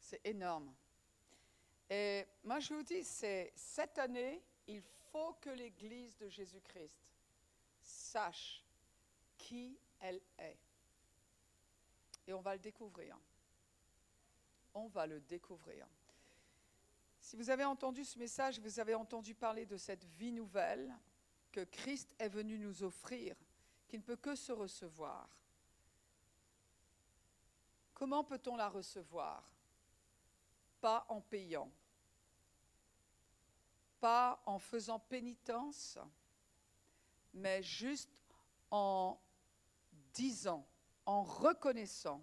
[0.00, 0.74] C'est énorme.
[1.90, 4.82] Et moi, je vous dis, c'est cette année, il
[5.12, 6.96] faut que l'Église de Jésus-Christ
[7.82, 8.62] sache
[9.36, 10.58] qui elle est.
[12.26, 13.16] Et on va le découvrir.
[14.74, 15.86] On va le découvrir.
[17.20, 20.92] Si vous avez entendu ce message, vous avez entendu parler de cette vie nouvelle
[21.52, 23.36] que Christ est venu nous offrir,
[23.88, 25.28] qui ne peut que se recevoir.
[27.94, 29.53] Comment peut-on la recevoir?
[30.84, 31.72] Pas en payant,
[34.00, 35.98] pas en faisant pénitence,
[37.32, 38.10] mais juste
[38.70, 39.18] en
[40.12, 40.68] disant,
[41.06, 42.22] en reconnaissant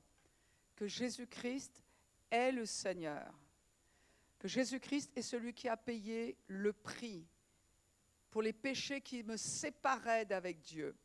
[0.75, 1.81] que Jésus-Christ
[2.29, 3.33] est le Seigneur,
[4.37, 7.25] que Jésus-Christ est celui qui a payé le prix
[8.29, 10.95] pour les péchés qui me séparaient d'avec Dieu.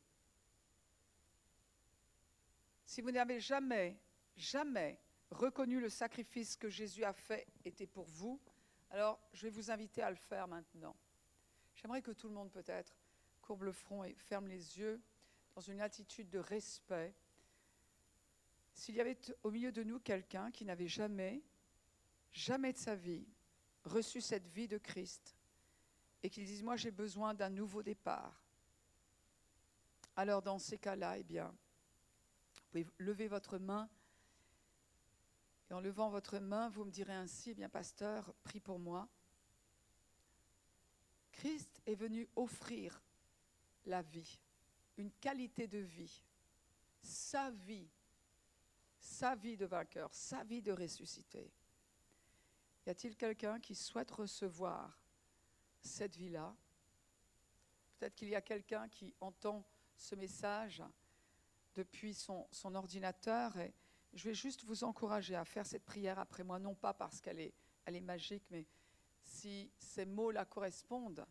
[2.85, 3.97] Si vous n'avez jamais,
[4.37, 5.01] jamais
[5.31, 8.41] reconnu le sacrifice que Jésus a fait était pour vous,
[8.91, 10.97] alors je vais vous inviter à le faire maintenant.
[11.77, 12.93] J'aimerais que tout le monde peut-être
[13.43, 15.01] courbe le front et ferme les yeux
[15.55, 17.15] dans une attitude de respect.
[18.75, 21.43] S'il y avait au milieu de nous quelqu'un qui n'avait jamais,
[22.33, 23.27] jamais de sa vie,
[23.85, 25.35] reçu cette vie de Christ,
[26.23, 28.43] et qu'il dise, moi j'ai besoin d'un nouveau départ,
[30.17, 33.89] alors dans ces cas-là, eh bien, vous pouvez lever votre main,
[35.71, 39.09] et en levant votre main, vous me direz ainsi, eh bien pasteur, prie pour moi.
[41.33, 43.01] Christ est venu offrir
[43.85, 44.39] la vie
[44.97, 46.23] une qualité de vie,
[47.03, 47.89] sa vie,
[49.01, 51.51] sa vie de vainqueur, sa vie de ressuscité.
[52.87, 54.99] Y a-t-il quelqu'un qui souhaite recevoir
[55.83, 56.55] cette vie-là?
[57.99, 59.65] Peut-être qu'il y a quelqu'un qui entend
[59.97, 60.83] ce message
[61.75, 63.73] depuis son, son, ordinateur et
[64.15, 67.41] je vais juste vous encourager à faire cette prière après moi, non pas parce qu'elle
[67.41, 68.67] est, magique, mais
[69.25, 71.27] si ces mots-là correspondent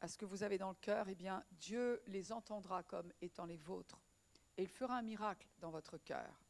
[0.00, 3.44] à ce que vous avez dans le cœur, eh bien, Dieu les entendra comme étant
[3.44, 4.00] les vôtres.
[4.56, 6.40] Et il fera un miracle dans votre cœur.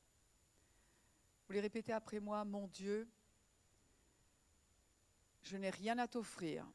[1.46, 3.08] Vous les répétez après moi, mon Dieu,
[5.42, 6.66] je n'ai rien à t'offrir,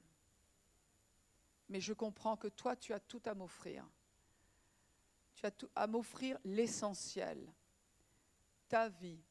[1.70, 3.86] mais je comprends que toi, tu as tout à m'offrir.
[5.36, 7.38] Tu as tout à m'offrir l'essentiel,
[8.68, 9.22] ta vie,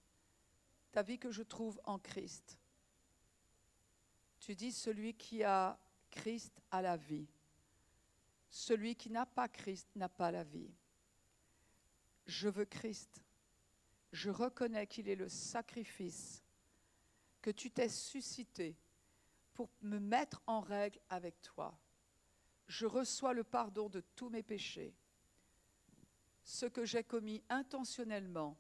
[0.93, 2.59] ta vie que je trouve en Christ.
[4.41, 5.79] Tu dis, celui qui a
[6.11, 7.27] Christ a la vie.
[8.51, 10.73] Celui qui n'a pas Christ n'a pas la vie.
[12.27, 13.23] Je veux Christ.
[14.13, 16.43] Je reconnais qu'il est le sacrifice
[17.43, 18.77] que tu t'es suscité
[19.55, 21.79] pour me mettre en règle avec toi.
[22.67, 24.95] Je reçois le pardon de tous mes péchés,
[26.45, 28.57] ce que j'ai commis intentionnellement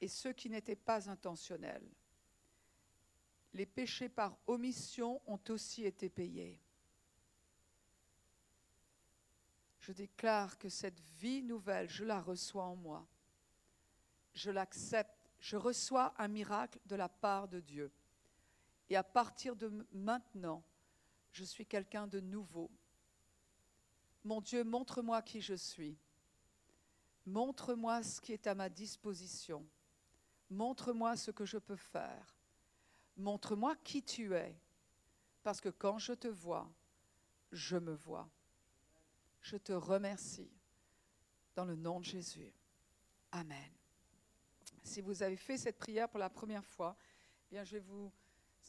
[0.00, 1.88] et ceux qui n'étaient pas intentionnels.
[3.52, 6.58] Les péchés par omission ont aussi été payés.
[9.84, 13.06] je déclare que cette vie nouvelle, je la reçois en moi.
[14.32, 15.10] Je l'accepte.
[15.40, 17.92] Je reçois un miracle de la part de Dieu.
[18.88, 20.62] Et à partir de maintenant,
[21.32, 22.70] je suis quelqu'un de nouveau.
[24.24, 25.98] Mon Dieu, montre-moi qui je suis.
[27.26, 29.66] Montre-moi ce qui est à ma disposition.
[30.50, 32.36] Montre-moi ce que je peux faire.
[33.16, 34.56] Montre-moi qui tu es.
[35.42, 36.70] Parce que quand je te vois,
[37.52, 38.28] je me vois
[39.44, 40.50] je te remercie
[41.54, 42.50] dans le nom de Jésus.
[43.30, 43.70] Amen.
[44.82, 46.96] Si vous avez fait cette prière pour la première fois,
[47.46, 48.10] eh bien je vais vous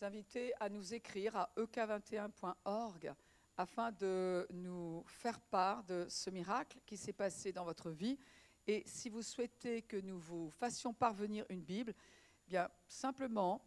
[0.01, 3.13] inviter à nous écrire à ek21.org
[3.55, 8.19] afin de nous faire part de ce miracle qui s'est passé dans votre vie.
[8.67, 13.61] Et si vous souhaitez que nous vous fassions parvenir une Bible, eh bien simplement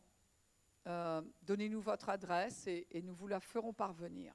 [0.86, 4.34] euh, donnez-nous votre adresse et nous vous la ferons parvenir.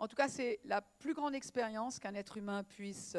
[0.00, 3.18] En tout cas, c'est la plus grande expérience qu'un être humain puisse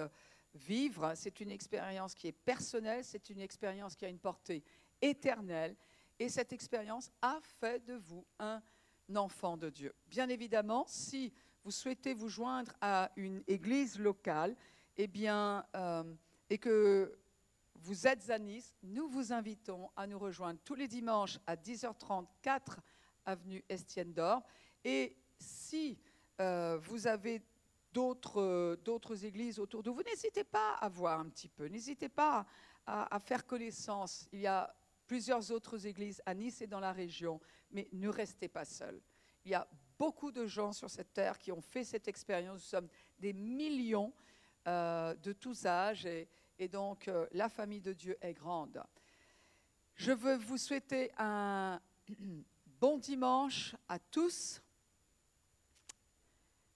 [0.55, 1.13] vivre.
[1.15, 4.63] C'est une expérience qui est personnelle, c'est une expérience qui a une portée
[4.99, 5.75] éternelle.
[6.17, 8.61] Et cette expérience a fait de vous un
[9.15, 9.93] enfant de Dieu.
[10.07, 11.31] Bien évidemment, si
[11.63, 14.55] vous souhaitez vous joindre à une église locale,
[14.97, 16.03] eh bien, euh,
[16.51, 17.17] et que
[17.75, 22.27] vous êtes à Nice, nous vous invitons à nous rejoindre tous les dimanches à 10h30,
[22.41, 22.81] 4
[23.25, 24.43] avenue Estienne d'Or.
[24.83, 25.97] Et si
[26.41, 27.41] euh, vous avez
[27.95, 32.45] euh, d'autres églises autour de vous, n'hésitez pas à voir un petit peu, n'hésitez pas
[32.85, 34.27] à, faire connaissance.
[34.33, 34.75] Il y a
[35.07, 37.39] plusieurs autres églises à Nice et dans la région,
[37.71, 39.01] mais ne restez pas seuls.
[39.45, 39.65] Il y a
[39.97, 42.55] beaucoup de gens sur cette terre qui ont fait cette expérience.
[42.55, 44.11] Nous sommes des millions
[44.67, 46.05] euh, de tous âges
[46.67, 48.83] donc la famille de Dieu est grande.
[49.95, 51.79] Je veux vous souhaiter un
[52.79, 54.61] bon dimanche à tous.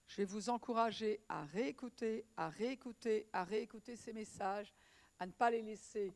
[0.06, 4.72] Je vais vous encourager à réécouter, à réécouter, à réécouter ces messages,
[5.18, 6.12] à ne pas les laisser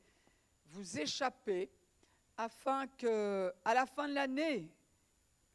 [0.67, 1.69] vous échapper,
[2.37, 4.69] afin que, à la fin de l'année,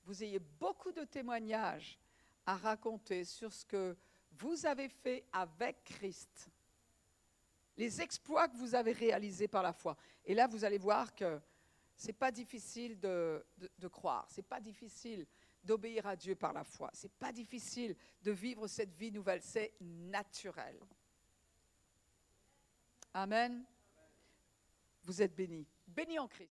[0.05, 1.97] vous ayez beaucoup de témoignages
[2.45, 3.95] à raconter sur ce que
[4.33, 6.49] vous avez fait avec Christ,
[7.77, 9.97] les exploits que vous avez réalisés par la foi.
[10.25, 11.39] Et là, vous allez voir que
[11.97, 13.43] c'est pas difficile de,
[13.91, 15.25] croire, c'est pas difficile
[15.63, 19.73] d'obéir à Dieu par la foi, c'est pas difficile de vivre cette vie nouvelle, c'est
[19.81, 20.77] naturel.
[23.13, 23.63] Amen.
[25.03, 26.51] Vous êtes bénis, bénis en Christ.